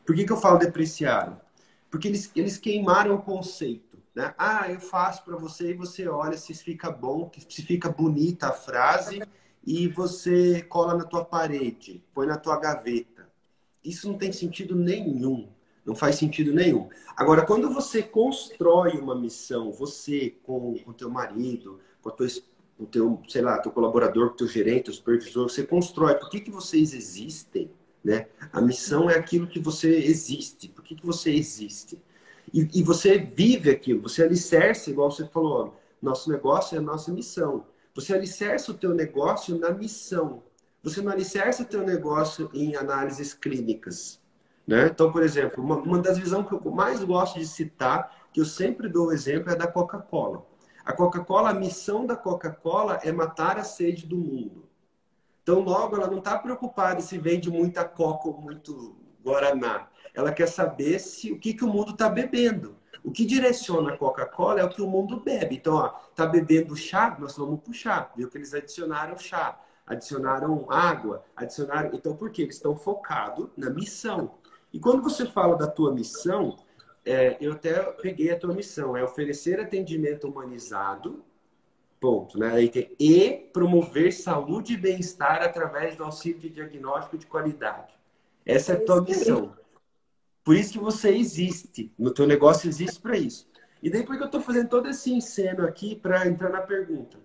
[0.06, 1.40] Por que, que eu falo depreciaram?
[1.90, 3.98] Porque eles, eles queimaram o conceito.
[4.14, 4.34] Né?
[4.38, 8.52] Ah, eu faço para você e você olha se fica bom, se fica bonita a
[8.52, 9.24] frase
[9.66, 13.30] e você cola na tua parede, põe na tua gaveta.
[13.84, 15.50] Isso não tem sentido nenhum.
[15.86, 16.90] Não faz sentido nenhum.
[17.16, 22.28] Agora, quando você constrói uma missão, você com o teu marido, com tua,
[22.80, 26.16] o teu, sei lá, teu colaborador, com o teu gerente, o supervisor, você constrói.
[26.16, 27.70] Por que, que vocês existem?
[28.04, 28.28] Né?
[28.52, 30.68] A missão é aquilo que você existe.
[30.70, 32.02] Por que, que você existe?
[32.54, 34.02] E, e você vive aquilo.
[34.02, 37.66] Você alicerça, igual você falou, nosso negócio é a nossa missão.
[37.96, 40.44] Você alicerça o teu negócio na missão.
[40.82, 44.20] Você não alicerça o teu negócio em análises clínicas.
[44.66, 44.88] Né?
[44.88, 48.46] Então, por exemplo, uma, uma das visões que eu mais gosto de citar, que eu
[48.46, 50.46] sempre dou o exemplo, é da Coca-Cola.
[50.86, 54.68] A Coca-Cola, a missão da Coca-Cola é matar a sede do mundo.
[55.42, 59.88] Então, logo, ela não está preocupada se vende muita Coca ou muito Guaraná.
[60.14, 62.78] Ela quer saber se o que, que o mundo está bebendo.
[63.04, 65.56] O que direciona a Coca-Cola é o que o mundo bebe.
[65.56, 68.14] Então, ó, tá bebendo chá, nós vamos puxar.
[68.16, 71.92] Viu que eles adicionaram chá, adicionaram água, adicionaram.
[71.94, 72.44] Então, por quê?
[72.44, 74.36] Eles estão focados na missão.
[74.74, 76.58] E quando você fala da tua missão,
[77.06, 81.24] é, eu até peguei a tua missão, é oferecer atendimento humanizado,
[82.00, 82.56] ponto, né?
[83.00, 87.94] E promover saúde e bem-estar através do auxílio de diagnóstico de qualidade.
[88.46, 89.56] Essa é a tua missão.
[90.44, 91.94] Por isso que você existe.
[91.98, 93.48] No teu negócio existe para isso.
[93.82, 97.18] E daí por que eu estou fazendo todo esse enceno aqui para entrar na pergunta?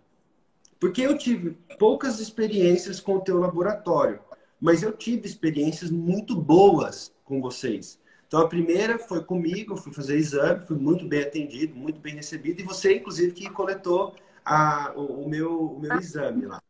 [0.78, 4.20] Porque eu tive poucas experiências com o teu laboratório,
[4.60, 7.98] mas eu tive experiências muito boas com vocês.
[8.26, 12.60] Então, a primeira foi comigo, fui fazer exame, fui muito bem atendido, muito bem recebido,
[12.60, 16.62] e você, inclusive, que coletou a, o, o, meu, o meu exame lá.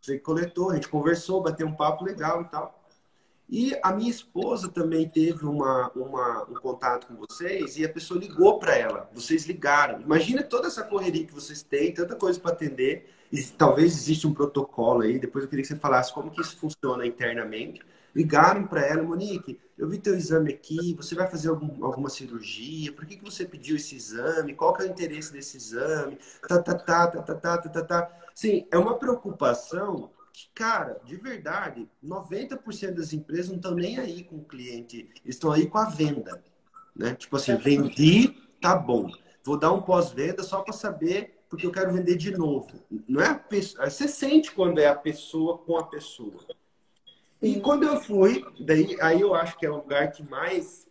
[0.00, 2.82] Você coletou, a gente conversou, bateu um papo legal e tal.
[3.48, 8.18] E a minha esposa também teve uma, uma, um contato com vocês e a pessoa
[8.18, 9.10] ligou para ela.
[9.12, 10.00] Vocês ligaram.
[10.00, 13.10] Imagina toda essa correria que vocês têm, tanta coisa para atender.
[13.56, 15.18] Talvez exista um protocolo aí.
[15.18, 17.80] Depois eu queria que você falasse como que isso funciona internamente.
[18.14, 22.92] Ligaram para ela, Monique, eu vi teu exame aqui, você vai fazer algum, alguma cirurgia,
[22.92, 24.54] por que, que você pediu esse exame?
[24.54, 26.18] Qual que é o interesse desse exame?
[26.46, 28.18] Tá, tá, tá, tá, tá, tá, tá, tá, tá.
[28.34, 34.24] Sim, é uma preocupação que, cara, de verdade, 90% das empresas não estão nem aí
[34.24, 36.42] com o cliente, estão aí com a venda.
[36.94, 37.14] Né?
[37.14, 38.28] Tipo assim, vendi,
[38.60, 39.10] tá bom.
[39.44, 42.66] Vou dar um pós-venda só para saber, porque eu quero vender de novo.
[43.06, 46.40] Não é a pessoa, você sente quando é a pessoa com a pessoa.
[47.42, 50.86] E quando eu fui, daí aí eu acho que é o lugar que mais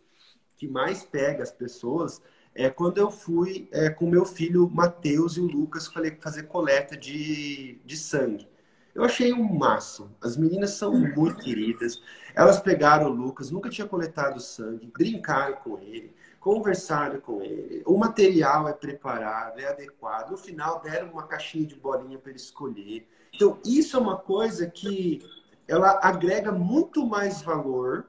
[0.56, 2.22] que mais pega as pessoas
[2.54, 6.96] é quando eu fui é, com meu filho Matheus e o Lucas falei fazer coleta
[6.96, 8.46] de, de sangue.
[8.94, 10.14] Eu achei um máximo.
[10.22, 12.00] As meninas são muito queridas.
[12.36, 17.82] Elas pegaram o Lucas, nunca tinha coletado sangue, brincaram com ele, conversaram com ele.
[17.86, 20.32] O material é preparado, é adequado.
[20.32, 23.08] No final, deram uma caixinha de bolinha para ele escolher.
[23.32, 25.22] Então, isso é uma coisa que
[25.68, 28.08] ela agrega muito mais valor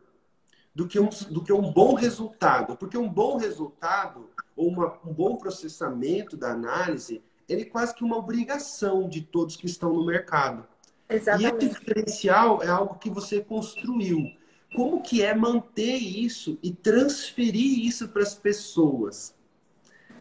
[0.73, 2.75] do que um, do que um bom resultado.
[2.75, 8.03] Porque um bom resultado, ou uma, um bom processamento da análise, ele é quase que
[8.03, 10.65] uma obrigação de todos que estão no mercado.
[11.07, 11.65] Exatamente.
[11.65, 14.31] E esse diferencial é algo que você construiu.
[14.75, 19.35] Como que é manter isso e transferir isso para as pessoas?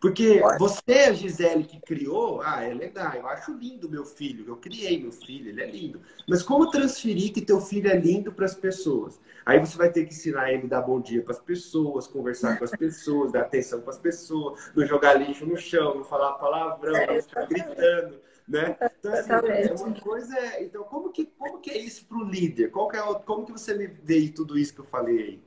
[0.03, 4.57] Porque você, a Gisele, que criou, ah, é legal, eu acho lindo meu filho, eu
[4.57, 6.01] criei meu filho, ele é lindo.
[6.29, 9.21] Mas como transferir que teu filho é lindo para as pessoas?
[9.47, 12.59] Aí você vai ter que ensinar ele a dar bom dia para as pessoas, conversar
[12.59, 16.33] com as pessoas, dar atenção para as pessoas, não jogar lixo no chão, não falar
[16.33, 18.76] palavrão, não ficar gritando, né?
[18.98, 20.61] Então, assim, é uma coisa...
[20.61, 22.70] Então, como que, como que é isso para o líder?
[22.70, 25.42] Qual que é, como que você vê tudo isso que eu falei aí?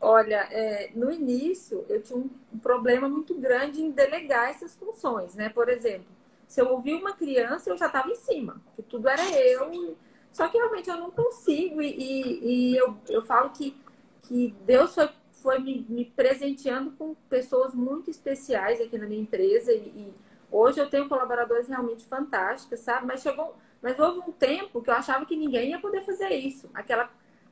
[0.00, 2.30] Olha, é, no início eu tinha um,
[2.62, 5.50] problema muito grande em delegar essas funções, né?
[5.50, 6.06] Por exemplo,
[6.46, 9.94] se eu ouvir uma criança, eu já estava em cima, que tudo era eu.
[10.32, 13.76] Só que realmente eu não consigo, e, e, e eu, eu falo que,
[14.22, 19.72] que Deus foi, foi me, me, presenteando com pessoas muito especiais aqui na minha empresa,
[19.72, 20.12] e
[20.50, 23.06] hoje eu tenho colaboradores realmente fantásticos, sabe?
[23.06, 23.56] Mas chegou.
[23.82, 26.68] Mas houve um tempo que eu achava que ninguém ia poder fazer isso.
[26.74, 27.10] Aquela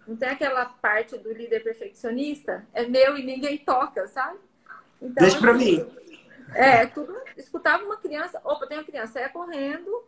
[0.09, 2.67] não tem aquela parte do líder perfeccionista?
[2.73, 4.39] É meu e ninguém toca, sabe?
[5.03, 5.87] Então, Deixa pra assim, mim.
[6.55, 7.15] É, tudo.
[7.37, 10.03] Escutava uma criança, opa, tem uma criança, ia correndo.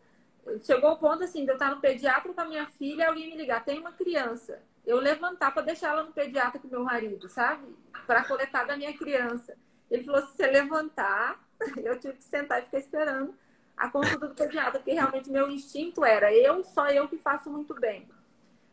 [0.62, 3.36] Chegou o ponto assim, de eu estar no pediatra com a minha filha alguém me
[3.36, 4.58] ligar, tem uma criança.
[4.86, 7.66] Eu levantar para deixar ela no pediatra com meu marido, sabe?
[8.06, 9.54] Para coletar da minha criança.
[9.90, 11.38] Ele falou: se você levantar,
[11.82, 13.34] eu tive que sentar e ficar esperando
[13.76, 17.74] a consulta do pediatra, porque realmente meu instinto era eu, só eu que faço muito
[17.74, 18.08] bem.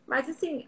[0.06, 0.66] Mas assim,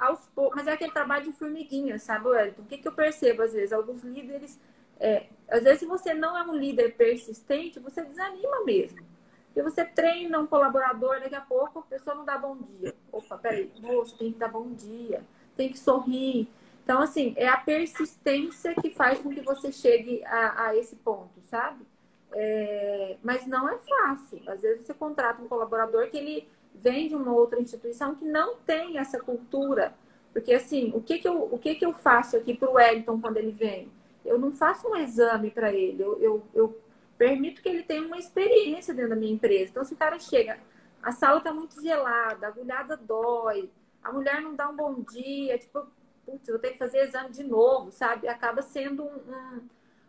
[0.00, 2.62] aos poucos, mas é aquele trabalho de formiguinha, sabe, Wellington?
[2.62, 3.72] O que, que eu percebo às vezes?
[3.72, 4.58] Alguns líderes,
[4.98, 9.00] é, às vezes, se você não é um líder persistente, você desanima mesmo.
[9.46, 12.94] Porque você treina um colaborador, daqui a pouco a pessoa não dá bom dia.
[13.12, 15.22] Opa, peraí, moço, tem que dar bom dia,
[15.56, 16.48] tem que sorrir.
[16.88, 21.38] Então, assim, é a persistência que faz com que você chegue a, a esse ponto,
[21.42, 21.84] sabe?
[22.32, 24.40] É, mas não é fácil.
[24.46, 28.56] Às vezes você contrata um colaborador que ele vem de uma outra instituição que não
[28.56, 29.92] tem essa cultura.
[30.32, 33.20] Porque, assim, o que, que, eu, o que, que eu faço aqui para o Wellington
[33.20, 33.92] quando ele vem?
[34.24, 36.80] Eu não faço um exame para ele, eu, eu, eu,
[37.18, 39.72] permito que ele tenha uma experiência dentro da minha empresa.
[39.72, 40.58] Então, se o cara chega,
[41.02, 43.68] a sala está muito gelada, a agulhada dói,
[44.02, 45.86] a mulher não dá um bom dia, tipo,
[46.28, 48.28] putz, vou ter que fazer exame de novo, sabe?
[48.28, 49.60] Acaba sendo um, um,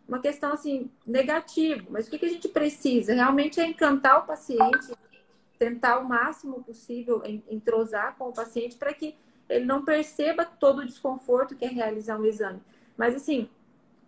[0.06, 1.86] uma questão, assim, negativa.
[1.88, 3.14] Mas o que, que a gente precisa?
[3.14, 4.92] Realmente é encantar o paciente,
[5.58, 9.16] tentar o máximo possível entrosar com o paciente para que
[9.48, 12.60] ele não perceba todo o desconforto que é realizar um exame.
[12.96, 13.48] Mas, assim,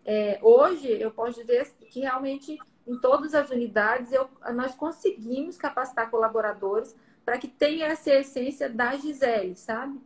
[0.05, 6.11] é, hoje eu posso dizer que realmente em todas as unidades eu, nós conseguimos capacitar
[6.11, 6.95] colaboradores
[7.25, 10.01] para que tenha essa essência da Gisele, sabe?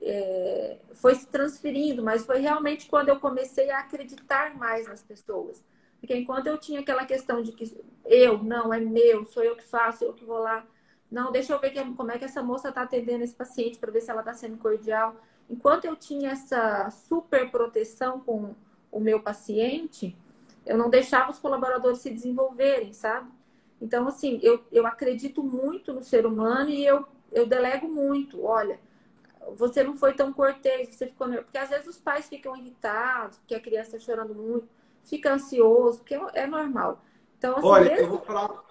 [0.00, 5.62] É, foi se transferindo, mas foi realmente quando eu comecei a acreditar mais nas pessoas.
[6.00, 9.64] Porque enquanto eu tinha aquela questão de que eu, não, é meu, sou eu que
[9.64, 10.64] faço, eu que vou lá
[11.10, 13.90] não, deixa eu ver que, como é que essa moça está atendendo esse paciente para
[13.90, 15.16] ver se ela está sendo cordial.
[15.48, 18.54] Enquanto eu tinha essa super proteção com
[18.92, 20.14] o meu paciente,
[20.66, 23.30] eu não deixava os colaboradores se desenvolverem, sabe?
[23.80, 28.44] Então, assim, eu, eu acredito muito no ser humano e eu, eu delego muito.
[28.44, 28.78] Olha,
[29.56, 31.46] você não foi tão cortês, você ficou nervoso.
[31.46, 34.68] Porque às vezes os pais ficam irritados, porque a criança está chorando muito,
[35.02, 37.02] fica ansioso, porque é normal.
[37.38, 38.04] Então, assim, Olha, mesmo...
[38.04, 38.68] eu vou falar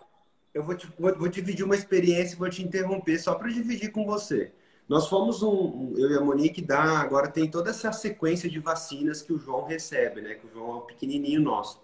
[0.57, 3.91] eu vou, te, vou, vou dividir uma experiência e vou te interromper só para dividir
[3.91, 4.51] com você.
[4.89, 9.21] Nós fomos um, eu e a Monique dá, agora tem toda essa sequência de vacinas
[9.21, 10.33] que o João recebe, né?
[10.33, 11.79] Que o João é o pequenininho nosso.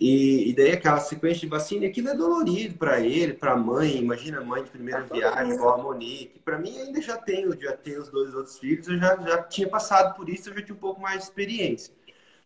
[0.00, 3.98] E, e daí aquela sequência de vacina, aquilo é dolorido para ele, para a mãe.
[3.98, 6.38] Imagina a mãe de primeira tá viagem, igual a Monique.
[6.38, 9.68] Para mim ainda já tenho, já tenho os dois outros filhos, eu já, já tinha
[9.68, 11.92] passado por isso, eu já tinha um pouco mais de experiência.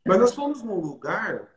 [0.05, 1.49] Mas nós fomos num lugar,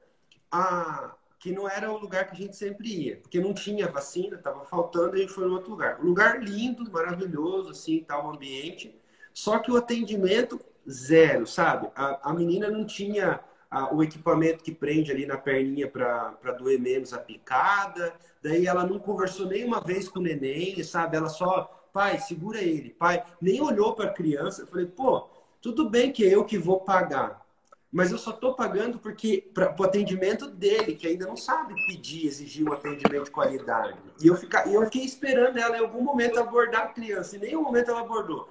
[0.51, 4.37] a, que não era o lugar que a gente sempre ia, porque não tinha vacina,
[4.37, 5.99] estava faltando, e a gente foi em outro lugar.
[5.99, 8.95] Um lugar lindo, maravilhoso, assim, tal ambiente,
[9.33, 11.89] só que o atendimento zero, sabe?
[11.95, 16.79] A, a menina não tinha a, o equipamento que prende ali na perninha para doer
[16.79, 21.17] menos a picada, daí ela não conversou nenhuma vez com o neném, sabe?
[21.17, 24.61] Ela só, pai, segura ele, pai, nem olhou para a criança.
[24.61, 25.27] Eu falei, pô,
[25.61, 27.45] tudo bem que é eu que vou pagar,
[27.91, 32.27] mas eu só estou pagando porque para o atendimento dele, que ainda não sabe pedir,
[32.27, 33.97] exigir um atendimento de qualidade.
[34.21, 37.41] E eu, fica, eu fiquei esperando ela em algum momento abordar a criança, e em
[37.43, 38.49] nenhum momento ela abordou.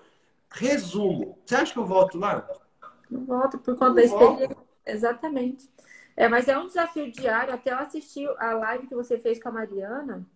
[0.51, 2.49] Resumo, você acha que eu volto lá?
[3.11, 4.66] Não volto por conta da experiência.
[4.87, 5.68] Exatamente.
[6.16, 7.53] É, mas é um desafio diário.
[7.55, 10.27] Até eu assisti a live que você fez com a Mariana,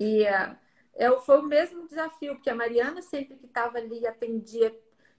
[0.00, 0.56] e é,
[0.94, 4.74] é, foi o mesmo desafio, porque a Mariana sempre que estava ali atendia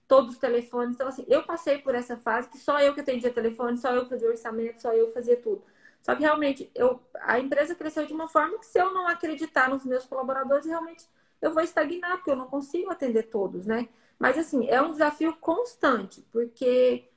[0.08, 0.96] todos os telefones.
[0.96, 4.06] Então, assim, eu passei por essa fase que só eu que atendia telefone, só eu
[4.08, 5.62] fazia orçamento, só eu fazia tudo.
[6.02, 9.68] Só que realmente eu, a empresa cresceu de uma forma que se eu não acreditar
[9.70, 11.06] nos meus colaboradores, realmente
[11.42, 13.88] eu vou estagnar, porque eu não consigo atender todos, né?
[14.18, 17.09] Mas assim, é um desafio constante, porque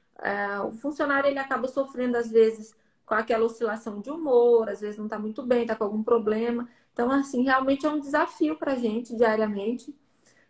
[0.67, 2.73] o funcionário ele acaba sofrendo às vezes
[3.05, 6.67] com aquela oscilação de humor, às vezes não está muito bem, está com algum problema.
[6.93, 9.93] Então, assim, realmente é um desafio para a gente diariamente.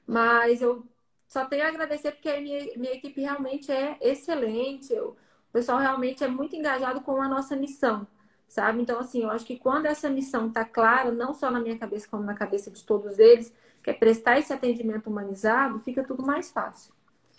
[0.05, 0.85] Mas eu
[1.27, 4.93] só tenho a agradecer porque a minha, minha equipe realmente é excelente.
[4.93, 8.07] Eu, o pessoal realmente é muito engajado com a nossa missão,
[8.47, 8.81] sabe?
[8.81, 12.07] Então, assim, eu acho que quando essa missão está clara, não só na minha cabeça,
[12.09, 16.51] como na cabeça de todos eles, que é prestar esse atendimento humanizado, fica tudo mais
[16.51, 16.93] fácil.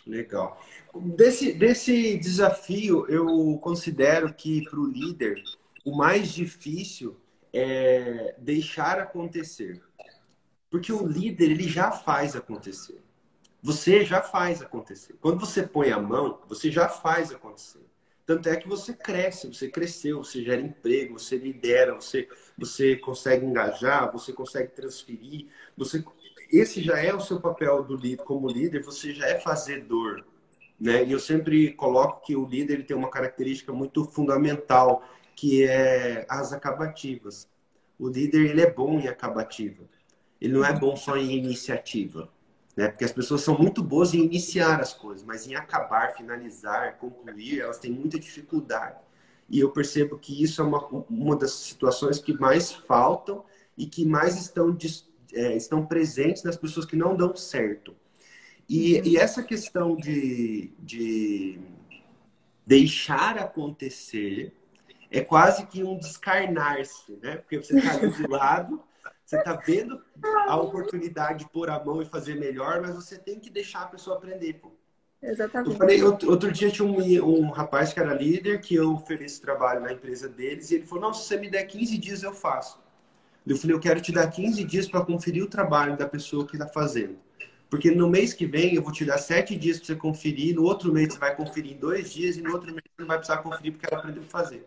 [0.06, 0.60] Legal.
[0.94, 5.42] Desse, desse desafio, eu considero que para o líder,
[5.84, 7.16] o mais difícil
[7.52, 9.82] é deixar acontecer.
[10.70, 13.00] Porque o líder, ele já faz acontecer.
[13.62, 15.14] Você já faz acontecer.
[15.20, 17.80] Quando você põe a mão, você já faz acontecer.
[18.26, 23.44] Tanto é que você cresce, você cresceu, você gera emprego, você lidera, você, você consegue
[23.44, 25.46] engajar, você consegue transferir.
[25.76, 26.02] Você,
[26.50, 30.24] esse já é o seu papel do líder, como líder, você já é fazedor.
[30.80, 31.04] Né?
[31.04, 35.02] E eu sempre coloco que o líder ele tem uma característica muito fundamental,
[35.34, 37.48] que é as acabativas.
[37.98, 39.84] O líder ele é bom em acabativa.
[40.40, 42.28] Ele não é bom só em iniciativa.
[42.76, 42.88] Né?
[42.88, 47.60] Porque as pessoas são muito boas em iniciar as coisas, mas em acabar, finalizar, concluir,
[47.60, 48.98] elas têm muita dificuldade.
[49.48, 53.44] E eu percebo que isso é uma, uma das situações que mais faltam
[53.76, 54.76] e que mais estão,
[55.34, 57.94] é, estão presentes nas pessoas que não dão certo.
[58.68, 61.58] E, e essa questão de, de
[62.66, 64.54] deixar acontecer
[65.10, 67.36] é quase que um descarnar-se, né?
[67.36, 68.82] Porque você está ali do lado
[69.24, 70.00] você está vendo
[70.46, 73.86] a oportunidade de pôr a mão e fazer melhor, mas você tem que deixar a
[73.86, 74.72] pessoa aprender, pô.
[75.22, 75.70] Exatamente.
[75.70, 79.80] Eu falei, outro dia tinha um, um rapaz que era líder, que eu ofereci trabalho
[79.80, 82.83] na empresa deles, e ele falou, não, se você me der 15 dias, eu faço.
[83.46, 86.56] Eu falei, eu quero te dar 15 dias para conferir o trabalho da pessoa que
[86.56, 87.16] está fazendo.
[87.68, 90.62] Porque no mês que vem eu vou te dar 7 dias para você conferir, no
[90.62, 93.18] outro mês você vai conferir em dois dias, e no outro mês você não vai
[93.18, 94.66] precisar conferir porque ela aprendeu a fazer.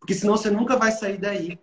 [0.00, 1.50] Porque senão você nunca vai sair daí.
[1.50, 1.58] Né?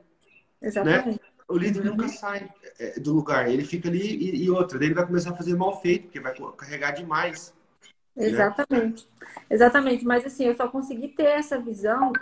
[0.61, 1.09] Exatamente.
[1.09, 1.29] Né?
[1.49, 2.09] o líder nunca uhum.
[2.09, 2.49] sai
[2.79, 3.49] é, do lugar.
[3.49, 4.77] Ele fica ali e, e outra.
[4.77, 7.53] Daí ele vai começar a fazer mal feito, porque vai carregar demais.
[8.15, 8.27] Né?
[8.27, 9.07] Exatamente.
[9.19, 9.27] Né?
[9.49, 10.05] Exatamente.
[10.05, 12.13] Mas assim, eu só consegui ter essa visão,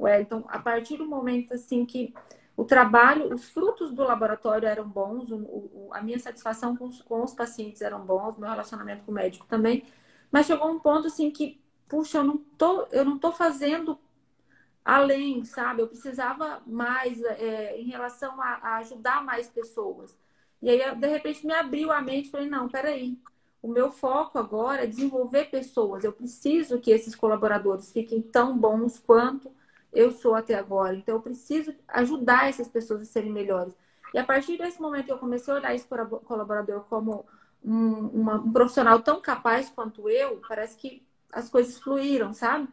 [0.00, 2.14] Wellington, a partir do momento assim que
[2.56, 7.02] o trabalho, os frutos do laboratório eram bons, o, o, a minha satisfação com os,
[7.02, 9.84] com os pacientes eram bons, meu relacionamento com o médico também.
[10.30, 13.98] Mas chegou um ponto assim que, puxa, eu não tô, eu não tô fazendo
[14.84, 15.82] além, sabe?
[15.82, 20.16] Eu precisava mais é, em relação a, a, ajudar mais pessoas.
[20.62, 22.30] E aí, de repente, me abriu a mente.
[22.30, 23.18] Falei, não, peraí.
[23.62, 26.04] O meu foco agora é desenvolver pessoas.
[26.04, 29.50] Eu preciso que esses colaboradores fiquem tão bons quanto
[29.94, 30.94] eu sou até agora.
[30.94, 33.74] Então, eu preciso ajudar essas pessoas a serem melhores.
[34.12, 37.24] E a partir desse momento, eu comecei a olhar esse colaborador como
[37.64, 40.40] um, uma, um profissional tão capaz quanto eu.
[40.48, 42.68] Parece que as coisas fluíram, sabe?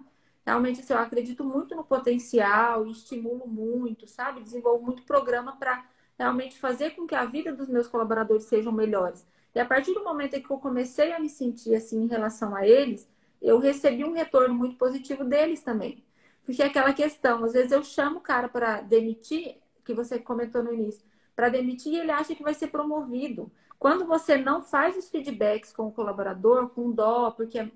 [0.45, 4.41] realmente assim, eu acredito muito no potencial estimulo muito, sabe?
[4.41, 5.85] Desenvolvo muito programa para
[6.17, 9.25] realmente fazer com que a vida dos meus colaboradores sejam melhores.
[9.53, 12.55] E a partir do momento em que eu comecei a me sentir assim em relação
[12.55, 13.07] a eles,
[13.41, 16.03] eu recebi um retorno muito positivo deles também.
[16.51, 20.61] Porque é aquela questão, às vezes eu chamo o cara para demitir, que você comentou
[20.61, 21.01] no início,
[21.33, 23.49] para demitir e ele acha que vai ser promovido.
[23.79, 27.71] Quando você não faz os feedbacks com o colaborador, com dó, porque é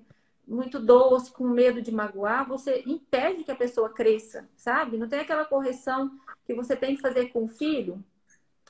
[0.46, 4.98] muito doce, com medo de magoar, você impede que a pessoa cresça, sabe?
[4.98, 6.10] Não tem aquela correção
[6.44, 8.04] que você tem que fazer com o filho.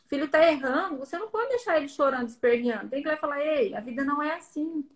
[0.05, 2.91] O filho está errando, você não pode deixar ele chorando, esperneando.
[2.91, 4.89] Tem que falar, ei, a vida não é assim.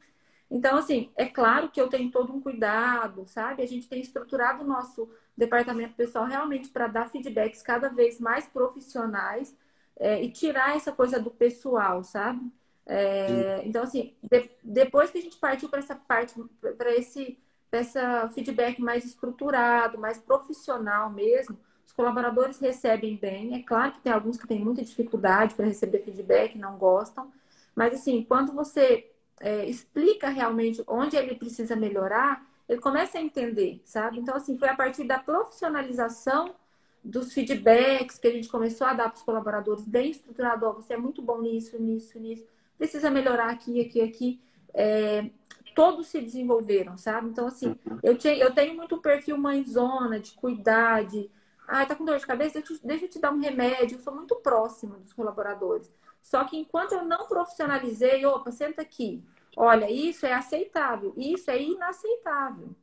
[0.50, 3.62] Então, assim, é claro que eu tenho todo um cuidado, sabe?
[3.62, 8.46] A gente tem estruturado o nosso departamento pessoal realmente para dar feedbacks cada vez mais
[8.46, 9.54] profissionais
[9.96, 12.40] é, e tirar essa coisa do pessoal, sabe?
[12.84, 16.34] É, então, assim, de, depois que a gente partiu para essa parte,
[16.76, 17.38] para esse
[17.72, 23.54] essa feedback mais estruturado, mais profissional mesmo, os colaboradores recebem bem.
[23.54, 27.32] É claro que tem alguns que têm muita dificuldade para receber feedback, não gostam,
[27.74, 29.09] mas assim, quando você
[29.40, 34.20] é, explica realmente onde ele precisa melhorar, ele começa a entender, sabe?
[34.20, 36.54] Então, assim, foi a partir da profissionalização
[37.02, 40.92] dos feedbacks que a gente começou a dar para os colaboradores, bem estruturado, ó, você
[40.92, 44.40] é muito bom nisso, nisso, nisso, precisa melhorar aqui, aqui, aqui.
[44.74, 45.30] É,
[45.74, 47.28] todos se desenvolveram, sabe?
[47.28, 51.30] Então, assim, eu, tinha, eu tenho muito perfil mãezona, de cuidar, de...
[51.66, 52.60] Ah, tá com dor de cabeça?
[52.60, 53.96] Deixa, deixa eu te dar um remédio.
[53.96, 55.90] Eu sou muito próxima dos colaboradores.
[56.20, 59.24] Só que enquanto eu não profissionalizei, opa, senta aqui.
[59.56, 62.74] Olha, isso é aceitável, isso é inaceitável.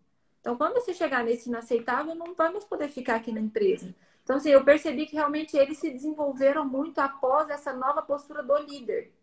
[0.41, 3.93] Então, quando você chegar nesse inaceitável, não vai mais poder ficar aqui na empresa.
[4.23, 8.57] Então, assim, eu percebi que realmente eles se desenvolveram muito após essa nova postura do
[8.57, 9.13] líder.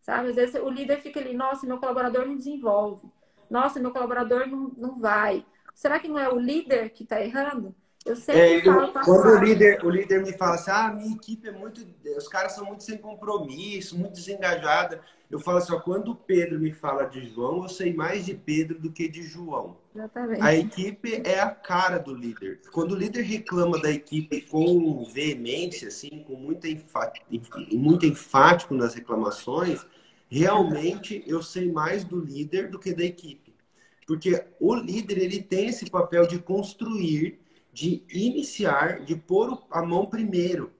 [0.00, 0.30] Sabe?
[0.30, 3.10] Às vezes o líder fica ali, nossa, meu colaborador não desenvolve.
[3.50, 5.44] Nossa, meu colaborador não, não vai.
[5.74, 7.74] Será que não é o líder que está errando?
[8.06, 11.48] Eu sempre é, falo, quando o líder, o líder me fala assim, ah, minha equipe
[11.48, 11.84] é muito,
[12.16, 15.00] os caras são muito sem compromisso, muito desengajada.
[15.28, 18.32] Eu falo assim, ó, quando o Pedro me fala de João, eu sei mais de
[18.32, 19.76] Pedro do que de João.
[19.92, 20.40] Exatamente.
[20.40, 22.60] A equipe é a cara do líder.
[22.70, 26.68] Quando o líder reclama da equipe com veemência, assim, com muita
[27.72, 29.84] muito enfático nas reclamações,
[30.30, 33.52] realmente eu sei mais do líder do que da equipe.
[34.06, 37.40] Porque o líder ele tem esse papel de construir
[37.76, 40.72] de iniciar, de pôr a mão primeiro.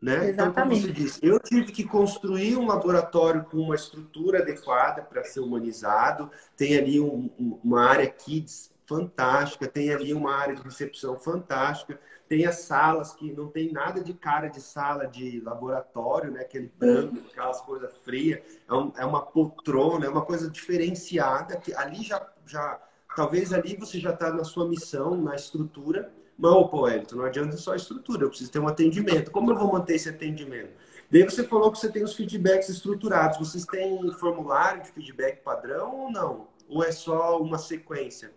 [0.00, 0.30] Né?
[0.30, 5.22] Então, como você disse, eu tive que construir um laboratório com uma estrutura adequada para
[5.24, 6.30] ser humanizado.
[6.56, 12.46] Tem ali um, uma área kids fantástica, tem ali uma área de recepção fantástica, tem
[12.46, 16.40] as salas que não tem nada de cara de sala de laboratório, né?
[16.40, 21.74] Aquele branco, aquelas coisas frias, é, um, é uma poltrona, é uma coisa diferenciada que
[21.74, 22.80] ali já, já
[23.16, 26.12] Talvez ali você já está na sua missão, na estrutura.
[26.38, 29.30] Não, pô, Elton, não adianta só a estrutura, eu preciso ter um atendimento.
[29.30, 30.74] Como eu vou manter esse atendimento?
[31.10, 33.38] Daí você falou que você tem os feedbacks estruturados.
[33.38, 36.48] Vocês têm formulário de feedback padrão ou não?
[36.68, 38.34] Ou é só uma sequência?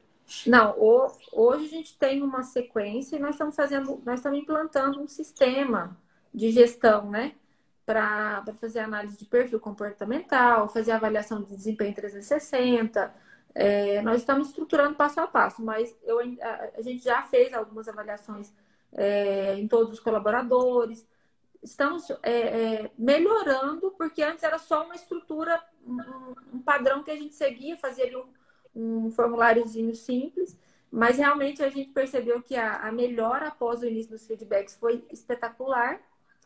[0.48, 0.74] Não,
[1.34, 5.98] hoje a gente tem uma sequência e nós estamos fazendo, nós estamos implantando um sistema
[6.34, 7.34] de gestão, né?
[7.86, 13.14] Para fazer análise de perfil comportamental, fazer avaliação de desempenho 360,
[13.56, 17.88] é, nós estamos estruturando passo a passo, mas eu, a, a gente já fez algumas
[17.88, 18.54] avaliações
[18.92, 21.08] é, em todos os colaboradores.
[21.62, 25.98] Estamos é, é melhorando, porque antes era só uma estrutura, um,
[26.54, 28.28] um padrão que a gente seguia, fazia ali um,
[28.76, 30.58] um, formuláriozinho simples,
[30.92, 35.06] mas realmente a gente percebeu que a, a melhora após o início dos feedbacks foi
[35.12, 36.00] espetacular.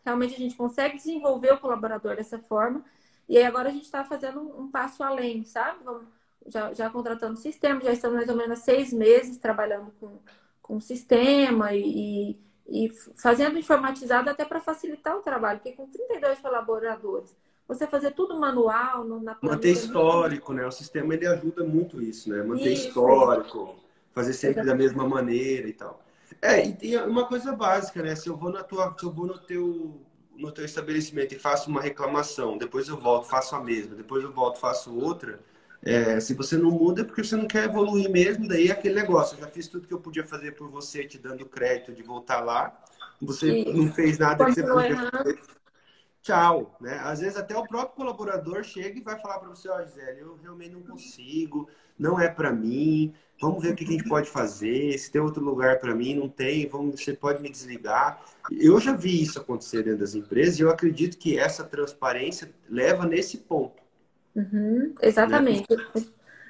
[0.03, 2.83] Realmente a gente consegue desenvolver o colaborador dessa forma.
[3.29, 5.83] E aí agora a gente está fazendo um, um passo além, sabe?
[5.83, 6.07] Vamos,
[6.47, 10.19] já, já contratando sistema, já estamos mais ou menos seis meses trabalhando com,
[10.61, 12.37] com o sistema e,
[12.67, 17.35] e fazendo informatizado até para facilitar o trabalho, porque com 32 colaboradores,
[17.67, 20.65] você fazer tudo manual, no, na Manter histórico, né?
[20.65, 22.43] O sistema ele ajuda muito isso, né?
[22.43, 23.75] Manter isso, histórico,
[24.11, 24.77] fazer sempre Exatamente.
[24.77, 26.03] da mesma maneira e tal.
[26.41, 28.15] É, e tem uma coisa básica, né?
[28.15, 30.01] Se eu vou na tua, se eu vou no teu
[30.35, 34.31] no teu estabelecimento e faço uma reclamação, depois eu volto, faço a mesma, depois eu
[34.31, 35.39] volto, faço outra,
[35.85, 38.95] é, se você não muda é porque você não quer evoluir mesmo, daí é aquele
[38.95, 39.35] negócio.
[39.35, 42.39] Eu já fiz tudo que eu podia fazer por você, te dando crédito de voltar
[42.39, 42.73] lá.
[43.21, 45.39] Você não fez nada que você podia fazer.
[46.21, 47.01] Tchau, né?
[47.03, 50.21] Às vezes até o próprio colaborador chega e vai falar para você, ó, oh, Gisele,
[50.21, 51.67] eu realmente não consigo,
[51.99, 53.13] não é para mim.
[53.41, 54.97] Vamos ver o que a gente pode fazer.
[54.97, 56.65] Se tem outro lugar para mim, não tem.
[56.69, 58.23] Vamos, você pode me desligar.
[58.49, 63.05] Eu já vi isso acontecer dentro das empresas e eu acredito que essa transparência leva
[63.05, 63.82] nesse ponto.
[64.35, 65.67] Uhum, exatamente.
[65.69, 66.05] Né?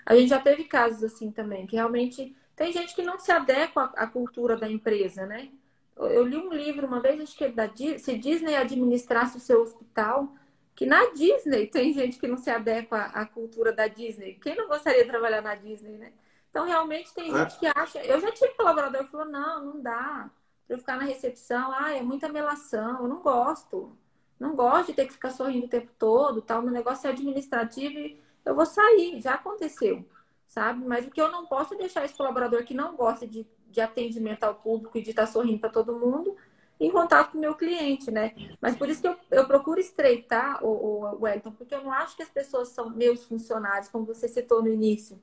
[0.05, 3.91] A gente já teve casos assim também, que realmente tem gente que não se adequa
[3.95, 5.49] à cultura da empresa, né?
[5.95, 9.61] Eu li um livro uma vez, acho que é da se Disney administrasse o seu
[9.61, 10.33] hospital,
[10.75, 14.39] que na Disney tem gente que não se adequa à cultura da Disney.
[14.41, 16.11] Quem não gostaria de trabalhar na Disney, né?
[16.49, 17.37] Então, realmente, tem é.
[17.37, 17.99] gente que acha.
[18.03, 20.29] Eu já tive colaborador que falou: não, não dá.
[20.67, 23.97] Pra eu ficar na recepção, ah, é muita melação, eu não gosto.
[24.43, 26.61] Não gosto de ter que ficar sorrindo o tempo todo, tal.
[26.61, 29.21] Meu negócio é administrativo e eu vou sair.
[29.21, 30.05] Já aconteceu,
[30.45, 30.85] sabe?
[30.85, 33.79] Mas o que eu não posso é deixar esse colaborador que não gosta de, de
[33.79, 36.35] atendimento ao público e de estar sorrindo para todo mundo
[36.79, 38.33] em contato com o meu cliente, né?
[38.59, 42.15] Mas por isso que eu, eu procuro estreitar, o, o Wellington, porque eu não acho
[42.17, 45.17] que as pessoas são meus funcionários, como você citou no início,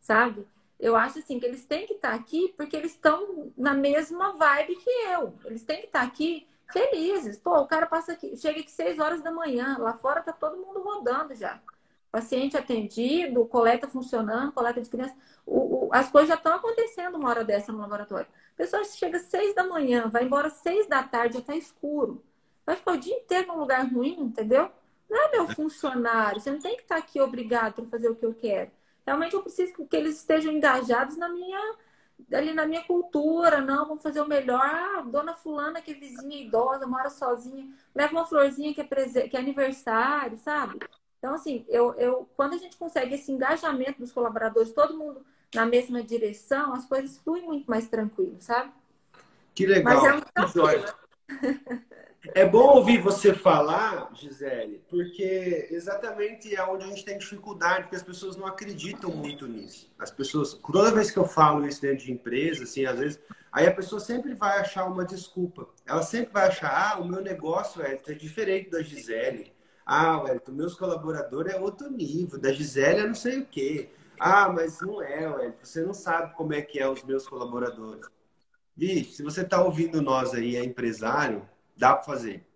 [0.00, 0.46] sabe?
[0.78, 4.76] Eu acho assim que eles têm que estar aqui porque eles estão na mesma vibe
[4.76, 5.34] que eu.
[5.44, 7.38] Eles têm que estar aqui felizes.
[7.38, 10.56] Pô, o cara passa aqui, chega aqui 6 horas da manhã, lá fora tá todo
[10.56, 11.60] mundo rodando já.
[12.10, 15.14] Paciente atendido, coleta funcionando, coleta de criança.
[15.46, 18.26] O, o, as coisas já estão acontecendo uma hora dessa no laboratório.
[18.54, 21.54] A pessoa chega às 6 da manhã, vai embora às 6 da tarde, já tá
[21.54, 22.22] escuro.
[22.64, 24.70] Vai ficar o dia inteiro num lugar ruim, entendeu?
[25.08, 26.40] Não é meu funcionário.
[26.40, 28.70] Você não tem que estar tá aqui obrigado para fazer o que eu quero.
[29.06, 31.74] Realmente eu preciso que eles estejam engajados na minha
[32.32, 34.60] ali na minha cultura, não, vamos fazer o melhor.
[34.62, 39.28] Ah, dona fulana que é vizinha idosa, mora sozinha, leva uma florzinha que é, prese...
[39.28, 40.78] que é aniversário, sabe?
[41.18, 45.66] Então, assim, eu, eu, quando a gente consegue esse engajamento dos colaboradores, todo mundo na
[45.66, 48.72] mesma direção, as coisas fluem muito mais tranquilo, sabe?
[49.54, 49.94] Que legal.
[49.94, 50.20] Mas é um
[52.34, 57.96] É bom ouvir você falar, Gisele, porque exatamente é onde a gente tem dificuldade, porque
[57.96, 59.90] as pessoas não acreditam muito nisso.
[59.98, 63.66] As pessoas, toda vez que eu falo isso dentro de empresa, assim, às vezes, aí
[63.66, 65.66] a pessoa sempre vai achar uma desculpa.
[65.86, 69.52] Ela sempre vai achar, ah, o meu negócio é, é diferente da Gisele.
[69.86, 73.88] Ah, Wellington, meus colaboradores é outro nível, da Gisele é não sei o quê.
[74.18, 78.06] Ah, mas não é, Wellington, você não sabe como é que é os meus colaboradores.
[78.76, 81.48] Vixe, se você está ouvindo nós aí, é empresário,
[81.80, 82.46] dá para fazer.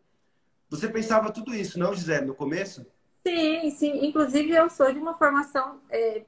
[0.69, 2.87] Você pensava tudo isso, não, Gisele, no começo?
[3.27, 4.07] Sim, sim.
[4.07, 6.23] Inclusive, eu sou de uma formação, é,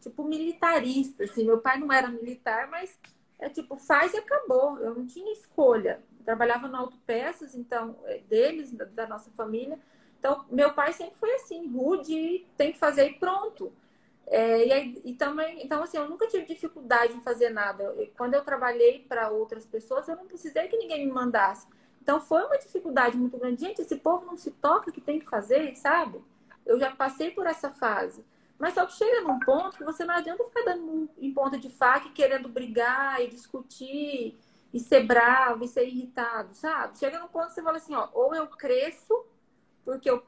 [0.00, 1.24] tipo, militarista.
[1.24, 1.46] Assim.
[1.46, 2.96] Meu pai não era militar, mas
[3.38, 4.78] é tipo, faz e acabou.
[4.78, 6.02] Eu não tinha escolha.
[6.26, 9.78] Trabalhava no autopeças, então, é, deles, da, nossa família.
[10.18, 13.72] Então, meu pai sempre foi assim, rude, tem que fazer e pronto.
[14.26, 17.94] É, e, aí, e também, então, assim, eu nunca tive dificuldade em fazer nada.
[18.16, 21.66] Quando eu trabalhei para outras pessoas, eu não precisei que ninguém me mandasse.
[22.06, 23.62] Então foi uma dificuldade muito grande.
[23.62, 26.22] Gente, esse povo não se toca que tem que fazer, sabe?
[26.64, 28.24] Eu já passei por essa fase.
[28.56, 31.68] Mas só que chega num ponto que você não adianta ficar dando em ponta de
[31.68, 34.38] faca querendo brigar e discutir
[34.72, 36.96] e ser bravo e ser irritado, sabe?
[36.96, 39.26] Chega num ponto que você fala assim, ó, ou eu cresço,
[39.84, 40.22] porque eu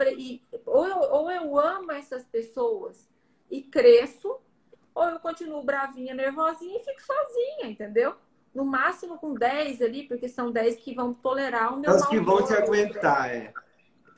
[0.66, 3.09] ou eu, ou eu amo essas pessoas
[3.49, 4.37] e cresço,
[4.93, 8.16] ou eu continuo bravinha, nervosinha e fico sozinha, entendeu?
[8.55, 12.18] No máximo com 10 ali, porque são 10 que vão tolerar o meu Os que
[12.18, 13.53] vão te aguentar, é.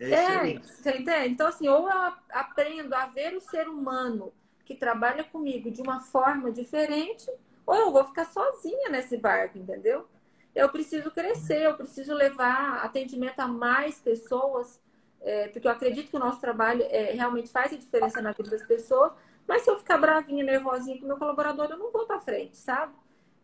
[0.00, 1.28] É, é você entende?
[1.28, 4.32] Então, assim, ou eu aprendo a ver o ser humano
[4.64, 7.30] que trabalha comigo de uma forma diferente,
[7.66, 10.08] ou eu vou ficar sozinha nesse barco, entendeu?
[10.54, 14.80] Eu preciso crescer, eu preciso levar atendimento a mais pessoas,
[15.20, 18.50] é, porque eu acredito que o nosso trabalho é, realmente faz a diferença na vida
[18.50, 19.12] das pessoas,
[19.46, 22.56] mas se eu ficar bravinha, nervosinha com o meu colaborador, eu não vou para frente,
[22.56, 22.94] sabe?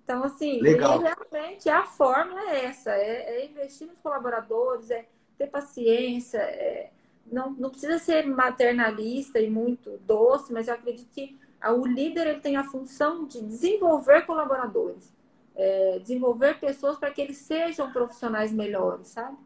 [0.07, 5.05] Então, assim, realmente a fórmula é essa: é, é, investir nos colaboradores, é
[5.37, 6.91] ter paciência, é,
[7.27, 12.41] não, não precisa ser maternalista e muito doce, mas eu acredito que o líder ele
[12.41, 15.13] tem a função de desenvolver colaboradores,
[15.57, 19.37] é, desenvolver pessoas para que eles sejam profissionais melhores, sabe?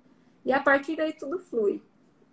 [0.44, 1.82] E a partir daí tudo flui.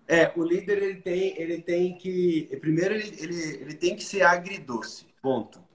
[0.05, 2.49] É, o líder ele tem, ele tem que.
[2.59, 5.05] Primeiro, ele, ele, ele tem que ser agridoce.
[5.21, 5.66] Ponto.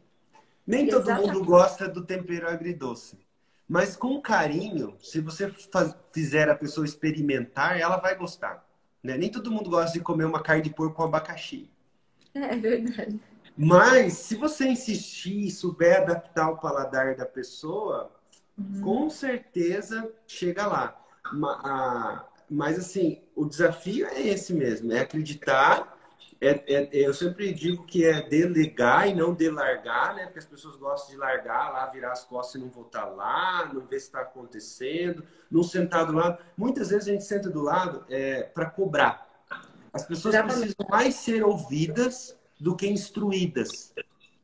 [0.73, 1.35] Nem todo Exatamente.
[1.35, 3.19] mundo gosta do tempero agridoce.
[3.69, 8.67] Mas com carinho, se você faz, fizer a pessoa experimentar, ela vai gostar.
[9.03, 9.19] Né?
[9.19, 11.71] Nem todo mundo gosta de comer uma carne de porco com abacaxi.
[12.35, 13.21] É verdade.
[13.55, 18.11] Mas se você insistir e souber adaptar o paladar da pessoa,
[18.57, 18.81] uhum.
[18.81, 20.99] com certeza chega lá.
[22.49, 25.99] Mas assim, o desafio é esse mesmo, é acreditar
[26.45, 30.25] é, é, eu sempre digo que é delegar e não delargar, né?
[30.25, 33.87] Porque as pessoas gostam de largar lá, virar as costas e não voltar lá, não
[33.87, 36.43] ver se está acontecendo, não sentar do lado.
[36.57, 39.31] Muitas vezes a gente senta do lado é, para cobrar.
[39.93, 43.95] As pessoas precisam mais ser ouvidas do que instruídas.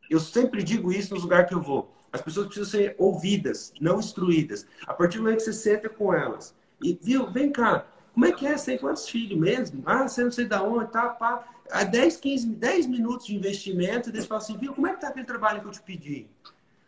[0.09, 1.92] Eu sempre digo isso nos lugares que eu vou.
[2.12, 4.64] As pessoas precisam ser ouvidas, não instruídas.
[4.86, 7.86] A partir do momento que você senta com elas e viu, vem cá,
[8.19, 8.59] como é que é?
[8.59, 9.81] Você tem quantos filhos mesmo?
[9.87, 14.09] Ah, você não sei da onde, tá, pá a 10, 15, 10 minutos de investimento,
[14.09, 16.27] eles falam assim, viu, como é que tá aquele trabalho que eu te pedi?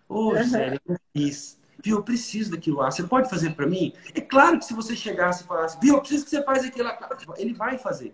[0.09, 1.61] Ô, oh, Zé, eu fiz.
[1.83, 2.91] Viu, eu preciso daquilo lá.
[2.91, 3.93] Você pode fazer para mim?
[4.13, 6.85] É claro que se você chegasse e falasse, viu, eu preciso que você faça aquilo
[6.85, 6.99] lá.
[7.37, 8.13] Ele vai fazer.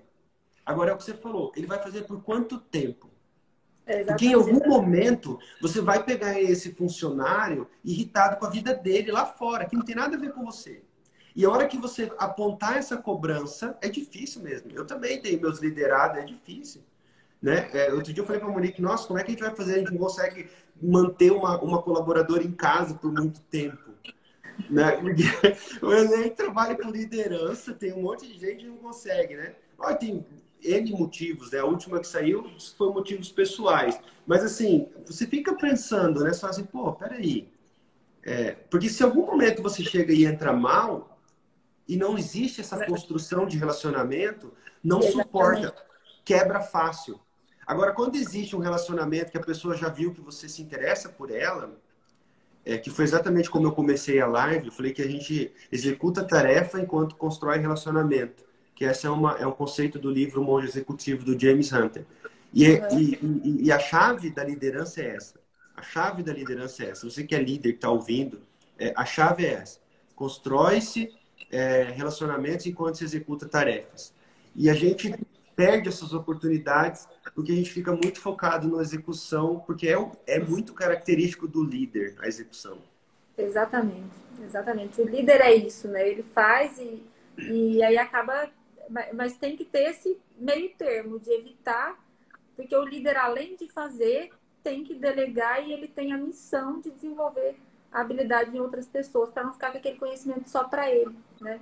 [0.65, 1.53] Agora é o que você falou.
[1.57, 3.09] Ele vai fazer por quanto tempo?
[4.07, 9.25] Porque em algum momento você vai pegar esse funcionário irritado com a vida dele lá
[9.25, 10.83] fora, que não tem nada a ver com você.
[11.37, 14.71] E a hora que você apontar essa cobrança, é difícil mesmo.
[14.73, 16.83] Eu também tenho meus liderados, é difícil.
[17.43, 17.69] Né?
[17.75, 19.55] É, outro dia eu falei para a Monique, nossa, como é que a gente vai
[19.55, 19.75] fazer?
[19.75, 20.49] A gente não consegue
[20.81, 23.91] manter uma, uma colaboradora em casa por muito tempo.
[24.71, 24.99] Né?
[25.83, 29.55] O Enem trabalha com liderança, tem um monte de gente que não consegue, né?
[29.79, 30.25] Olha, tem
[30.63, 31.59] N motivos, né?
[31.59, 34.01] A última que saiu foi motivos pessoais.
[34.27, 36.33] Mas assim, você fica pensando, né?
[36.33, 37.47] Você fala assim, pô, peraí.
[38.23, 41.16] É, porque se algum momento você chega e entra mal,
[41.89, 45.25] e não existe essa construção de relacionamento, não Exatamente.
[45.25, 45.75] suporta,
[46.25, 47.21] quebra fácil.
[47.67, 51.31] Agora, quando existe um relacionamento que a pessoa já viu que você se interessa por
[51.31, 51.77] ela,
[52.65, 56.25] é, que foi exatamente como eu comecei a live, eu falei que a gente executa
[56.25, 61.25] tarefa enquanto constrói relacionamento, que esse é, uma, é um conceito do livro Monge Executivo,
[61.25, 62.05] do James Hunter.
[62.53, 62.99] E, uhum.
[62.99, 65.35] e, e, e, a chave da liderança é essa.
[65.77, 67.09] A chave da liderança é essa.
[67.09, 68.41] Você que é líder, que está ouvindo,
[68.79, 69.79] é, a chave é essa.
[70.15, 71.13] Constrói-se
[71.51, 74.13] é, relacionamentos enquanto se executa tarefas.
[74.55, 75.15] E a gente
[75.55, 80.75] perde essas oportunidades porque a gente fica muito focado na execução, porque é, é muito
[80.75, 82.79] característico do líder a execução.
[83.37, 85.01] Exatamente, exatamente.
[85.01, 86.09] O líder é isso, né?
[86.09, 87.03] Ele faz e,
[87.39, 88.51] e aí acaba.
[89.15, 91.99] Mas tem que ter esse meio termo de evitar,
[92.55, 94.31] porque o líder, além de fazer,
[94.63, 97.57] tem que delegar e ele tem a missão de desenvolver
[97.93, 101.61] habilidade em outras pessoas, para não ficar com aquele conhecimento só para ele, né?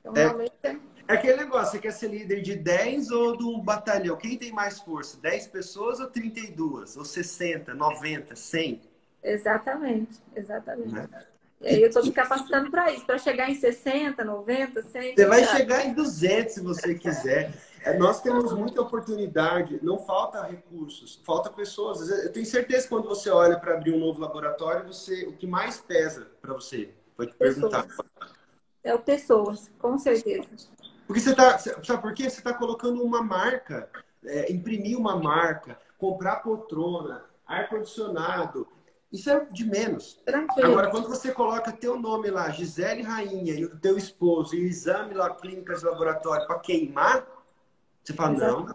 [0.00, 0.76] Então, é, realmente é...
[1.08, 4.16] é aquele negócio, você quer ser líder de 10 ou do batalhão?
[4.16, 5.18] Quem tem mais força?
[5.20, 6.96] 10 pessoas ou 32?
[6.96, 8.80] Ou 60, 90, 100?
[9.22, 10.94] Exatamente, exatamente.
[10.94, 11.08] Né?
[11.60, 15.14] E aí eu estou me capacitando para isso, para chegar em 60, 90, 100.
[15.16, 17.52] Você vai chegar em 200 se você quiser.
[17.86, 22.10] É, nós temos muita oportunidade, não falta recursos, falta pessoas.
[22.10, 25.46] Eu tenho certeza que quando você olha para abrir um novo laboratório, você, o que
[25.46, 26.92] mais pesa para você?
[27.16, 27.86] Pode perguntar.
[28.82, 30.48] É o pessoas, com certeza.
[31.06, 32.28] Porque você está, sabe por quê?
[32.28, 33.88] Você está colocando uma marca,
[34.24, 38.66] é, imprimir uma marca, comprar poltrona, ar condicionado,
[39.12, 40.20] isso é de menos.
[40.24, 40.72] Tranquilo.
[40.72, 44.66] Agora, quando você coloca teu nome lá, Gisele Rainha, e o teu esposo, e o
[44.66, 47.35] exame lá, clínicas de laboratório, para queimar,
[48.06, 48.66] você fala, Exato.
[48.66, 48.74] não,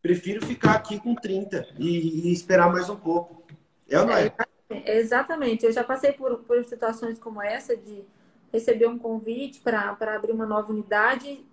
[0.00, 3.42] prefiro ficar aqui com 30 e, e esperar mais um pouco.
[3.88, 4.32] É ou não é?
[4.70, 4.98] é?
[4.98, 5.64] Exatamente.
[5.64, 8.04] Eu já passei por, por situações como essa de
[8.52, 11.44] receber um convite para abrir uma nova unidade.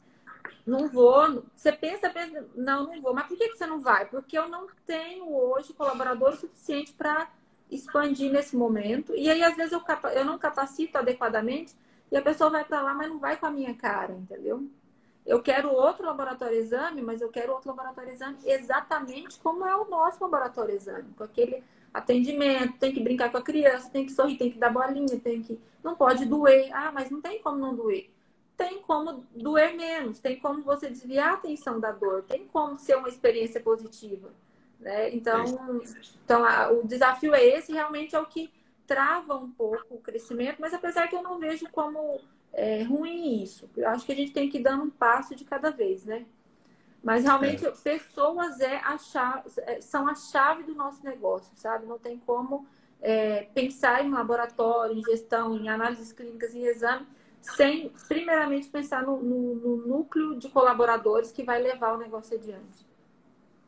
[0.66, 1.43] Não vou.
[1.56, 3.14] Você pensa, pensa, não, não vou.
[3.14, 4.06] Mas por que, que você não vai?
[4.06, 7.30] Porque eu não tenho hoje colaborador suficiente para
[7.70, 9.14] expandir nesse momento.
[9.16, 9.82] E aí, às vezes, eu,
[10.14, 11.76] eu não capacito adequadamente
[12.12, 14.70] e a pessoa vai para lá, mas não vai com a minha cara, entendeu?
[15.26, 19.86] Eu quero outro laboratório exame, mas eu quero outro laboratório exame exatamente como é o
[19.86, 21.64] nosso laboratório exame, com aquele
[21.94, 25.42] atendimento, tem que brincar com a criança, tem que sorrir, tem que dar bolinha, tem
[25.42, 25.60] que.
[25.84, 26.70] Não pode doer.
[26.74, 28.12] Ah, mas não tem como não doer.
[28.58, 32.96] Tem como doer menos, tem como você desviar a atenção da dor, tem como ser
[32.96, 34.32] uma experiência positiva.
[34.80, 35.14] Né?
[35.14, 35.44] Então,
[36.24, 38.52] então a, o desafio é esse, realmente é o que
[38.86, 42.22] trava um pouco o crescimento, mas apesar que eu não vejo como
[42.56, 43.70] é, ruim isso.
[43.76, 46.26] Eu acho que a gente tem que ir dando um passo de cada vez, né?
[47.03, 47.72] Mas realmente é.
[47.72, 51.86] pessoas é a chave, é, são a chave do nosso negócio, sabe?
[51.86, 52.66] Não tem como
[53.01, 57.06] é, pensar em laboratório, em gestão, em análises clínicas, em exame,
[57.41, 62.86] sem primeiramente pensar no, no, no núcleo de colaboradores que vai levar o negócio adiante.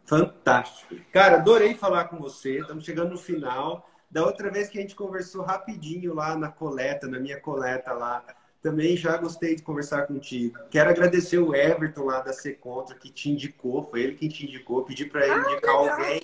[0.05, 0.95] Fantástico.
[1.11, 2.61] Cara, adorei falar com você.
[2.61, 3.88] Estamos chegando no final.
[4.09, 8.23] Da outra vez que a gente conversou rapidinho lá na coleta, na minha coleta lá,
[8.62, 10.58] também já gostei de conversar contigo.
[10.70, 14.84] Quero agradecer o Everton lá da Contra que te indicou, foi ele que te indicou,
[14.84, 15.89] pedi para ele ah, indicar legal.
[15.89, 16.22] alguém.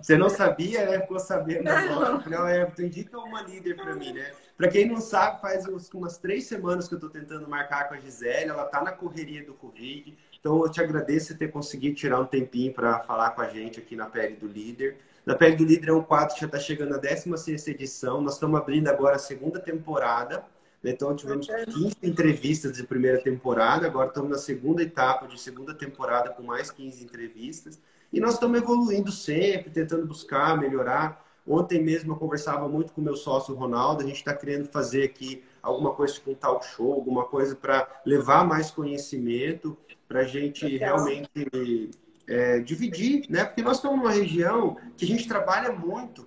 [0.00, 1.00] Você não sabia, né?
[1.00, 2.20] Ficou sabendo agora.
[2.20, 4.32] Falei, oh, Everton, indica uma líder para mim, né?
[4.56, 7.98] Para quem não sabe, faz umas três semanas que eu estou tentando marcar com a
[7.98, 10.16] Gisele, ela tá na correria do Covid.
[10.38, 13.96] Então, eu te agradeço ter conseguido tirar um tempinho para falar com a gente aqui
[13.96, 14.98] na Pele do Líder.
[15.24, 18.20] Na Pele do Líder é um quadro que já está chegando na 16 edição.
[18.20, 20.44] Nós estamos abrindo agora a segunda temporada.
[20.84, 23.86] Então, tivemos 15 entrevistas de primeira temporada.
[23.86, 27.80] Agora estamos na segunda etapa de segunda temporada com mais 15 entrevistas.
[28.12, 31.24] E nós estamos evoluindo sempre, tentando buscar, melhorar.
[31.46, 34.02] Ontem mesmo eu conversava muito com o meu sócio Ronaldo.
[34.02, 38.02] A gente está querendo fazer aqui alguma coisa tipo um talk show, alguma coisa para
[38.04, 39.76] levar mais conhecimento
[40.06, 41.90] para a gente realmente
[42.26, 43.44] é, dividir, né?
[43.44, 46.26] Porque nós estamos numa região que a gente trabalha muito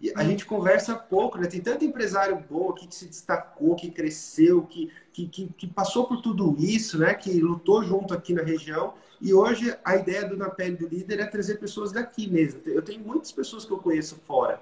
[0.00, 1.46] e a gente conversa pouco, né?
[1.46, 6.06] Tem tanto empresário bom aqui que se destacou, que cresceu, que, que, que, que passou
[6.06, 7.14] por tudo isso, né?
[7.14, 8.94] Que lutou junto aqui na região.
[9.20, 12.60] E hoje a ideia do Na Pele do Líder é trazer pessoas daqui mesmo.
[12.66, 14.60] Eu tenho muitas pessoas que eu conheço fora.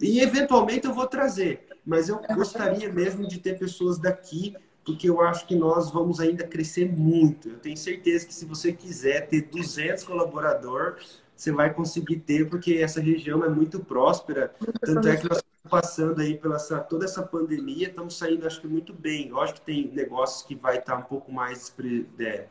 [0.00, 4.54] E eventualmente eu vou trazer, mas eu gostaria mesmo de ter pessoas daqui
[4.86, 7.48] porque eu acho que nós vamos ainda crescer muito.
[7.48, 12.74] Eu tenho certeza que se você quiser ter 200 colaboradores, você vai conseguir ter, porque
[12.74, 14.54] essa região é muito próspera.
[14.80, 18.60] Tanto é que nós estamos passando aí pela essa, toda essa pandemia, estamos saindo, acho
[18.60, 19.30] que, muito bem.
[19.30, 22.46] Lógico que tem negócios que vai estar um pouco mais despre, é,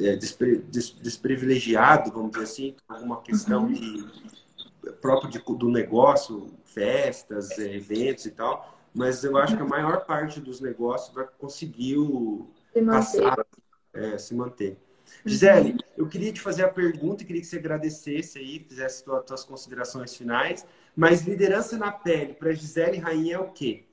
[0.00, 3.72] é, despre, des, desprivilegiado, vamos dizer assim, alguma questão uhum.
[3.72, 4.06] de
[5.00, 10.06] próprio de, do negócio, festas, é, eventos e tal mas eu acho que a maior
[10.06, 11.98] parte dos negócios vai conseguir.
[12.86, 13.46] Passar,
[13.92, 14.78] é, se manter.
[15.24, 15.30] Uhum.
[15.30, 19.24] Gisele, eu queria te fazer a pergunta e queria que você agradecesse aí, fizesse tuas,
[19.24, 20.66] tuas considerações finais.
[20.94, 23.84] Mas liderança na pele para Gisele Rainha é o quê?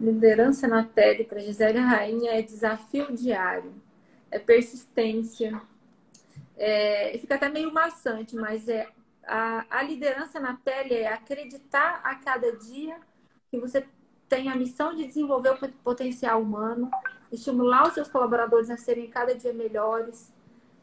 [0.00, 3.74] Liderança na pele para Gisele Rainha é desafio diário,
[4.30, 5.60] é persistência,
[6.56, 8.86] é, fica até meio maçante, mas é
[9.26, 12.96] a, a liderança na pele é acreditar a cada dia
[13.50, 13.84] que você
[14.28, 16.90] tem a missão de desenvolver o potencial humano,
[17.32, 20.32] estimular os seus colaboradores a serem cada dia melhores,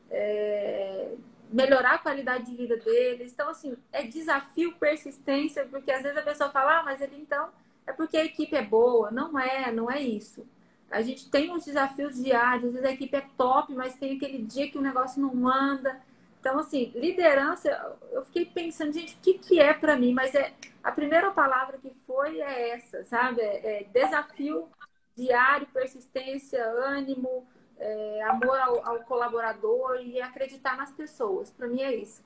[0.10, 1.14] é,
[1.50, 3.32] melhorar a qualidade de vida deles.
[3.32, 7.50] Então, assim, é desafio, persistência, porque às vezes a pessoa fala, ah, mas ele então
[7.86, 9.12] é porque a equipe é boa.
[9.12, 10.46] Não é, não é isso.
[10.90, 14.40] A gente tem uns desafios diários, às vezes a equipe é top, mas tem aquele
[14.44, 16.00] dia que o negócio não anda.
[16.40, 17.70] Então, assim, liderança,
[18.12, 20.14] eu fiquei pensando, gente, o que, que é para mim?
[20.14, 23.42] Mas é a primeira palavra que foi é essa, sabe?
[23.42, 24.68] É, é desafio
[25.16, 27.46] diário, persistência, ânimo,
[27.78, 31.52] é, amor ao, ao, colaborador e acreditar nas pessoas.
[31.52, 32.22] Para mim é isso.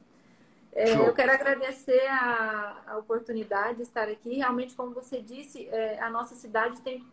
[0.73, 4.35] É, eu quero agradecer a, a, oportunidade de estar aqui.
[4.35, 7.03] Realmente, como você disse, é, a nossa cidade tem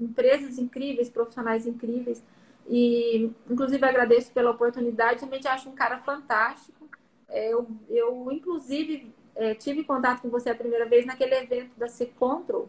[0.00, 2.22] empresas incríveis, profissionais incríveis.
[2.68, 5.20] E, inclusive, agradeço pela oportunidade.
[5.20, 6.88] Realmente acho um cara fantástico.
[7.28, 11.88] É, eu, eu, inclusive, é, tive contato com você a primeira vez naquele evento da
[11.88, 12.68] Secontrol.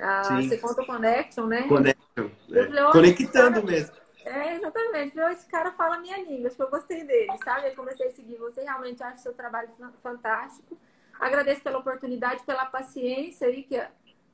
[0.00, 1.62] A Secontrol Connection, né?
[1.62, 2.30] Connection.
[2.52, 2.66] É.
[2.66, 3.66] Falei, Conectando cara...
[3.66, 3.96] mesmo.
[4.24, 5.18] É, exatamente.
[5.18, 7.68] Esse cara fala a minha língua, acho que eu gostei dele, sabe?
[7.68, 9.70] Eu comecei a seguir você, realmente acho seu trabalho
[10.02, 10.76] fantástico.
[11.18, 13.80] Agradeço pela oportunidade, pela paciência aí, que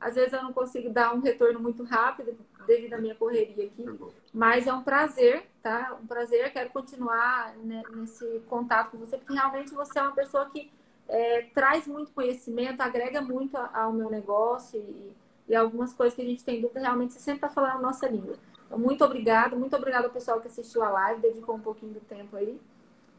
[0.00, 2.36] às vezes eu não consigo dar um retorno muito rápido
[2.66, 5.96] devido à minha correria aqui, tá mas é um prazer, tá?
[6.02, 10.48] Um prazer, quero continuar né, nesse contato com você, porque realmente você é uma pessoa
[10.50, 10.70] que
[11.08, 15.12] é, traz muito conhecimento, agrega muito ao meu negócio e,
[15.48, 18.08] e algumas coisas que a gente tem dúvida, realmente você sempre está falando a nossa
[18.08, 18.36] língua.
[18.66, 22.00] Então, muito obrigado, muito obrigado ao pessoal que assistiu a live, dedicou um pouquinho do
[22.00, 22.58] tempo aí.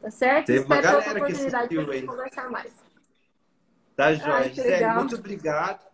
[0.01, 0.47] Tá certo?
[0.47, 2.73] Teve Espero ter outra oportunidade para a gente conversar mais.
[3.95, 4.61] Tá, Jorge.
[4.95, 5.86] Muito obrigado.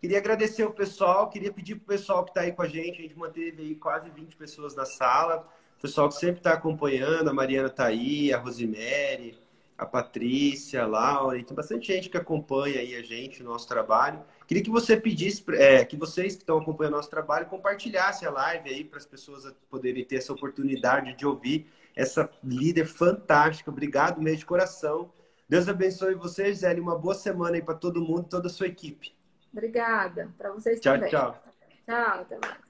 [0.00, 2.98] Queria agradecer o pessoal, queria pedir para o pessoal que está aí com a gente,
[2.98, 7.28] a gente manteve aí quase 20 pessoas na sala, o pessoal que sempre está acompanhando,
[7.28, 9.38] a Mariana está aí, a Rosemary,
[9.82, 13.66] a Patrícia, a Laura, e tem bastante gente que acompanha aí a gente, o nosso
[13.66, 14.22] trabalho.
[14.46, 18.30] Queria que você pedisse, é, que vocês que estão acompanhando o nosso trabalho, compartilhassem a
[18.30, 23.70] live aí para as pessoas poderem ter essa oportunidade de ouvir essa líder fantástica.
[23.70, 25.12] Obrigado mesmo de coração.
[25.48, 26.80] Deus abençoe vocês, Gisele.
[26.80, 29.14] Uma boa semana aí para todo mundo, toda a sua equipe.
[29.52, 30.32] Obrigada.
[30.38, 31.10] Para vocês tchau, também.
[31.10, 31.42] Tchau, tchau.
[31.86, 32.61] Tchau, até mais.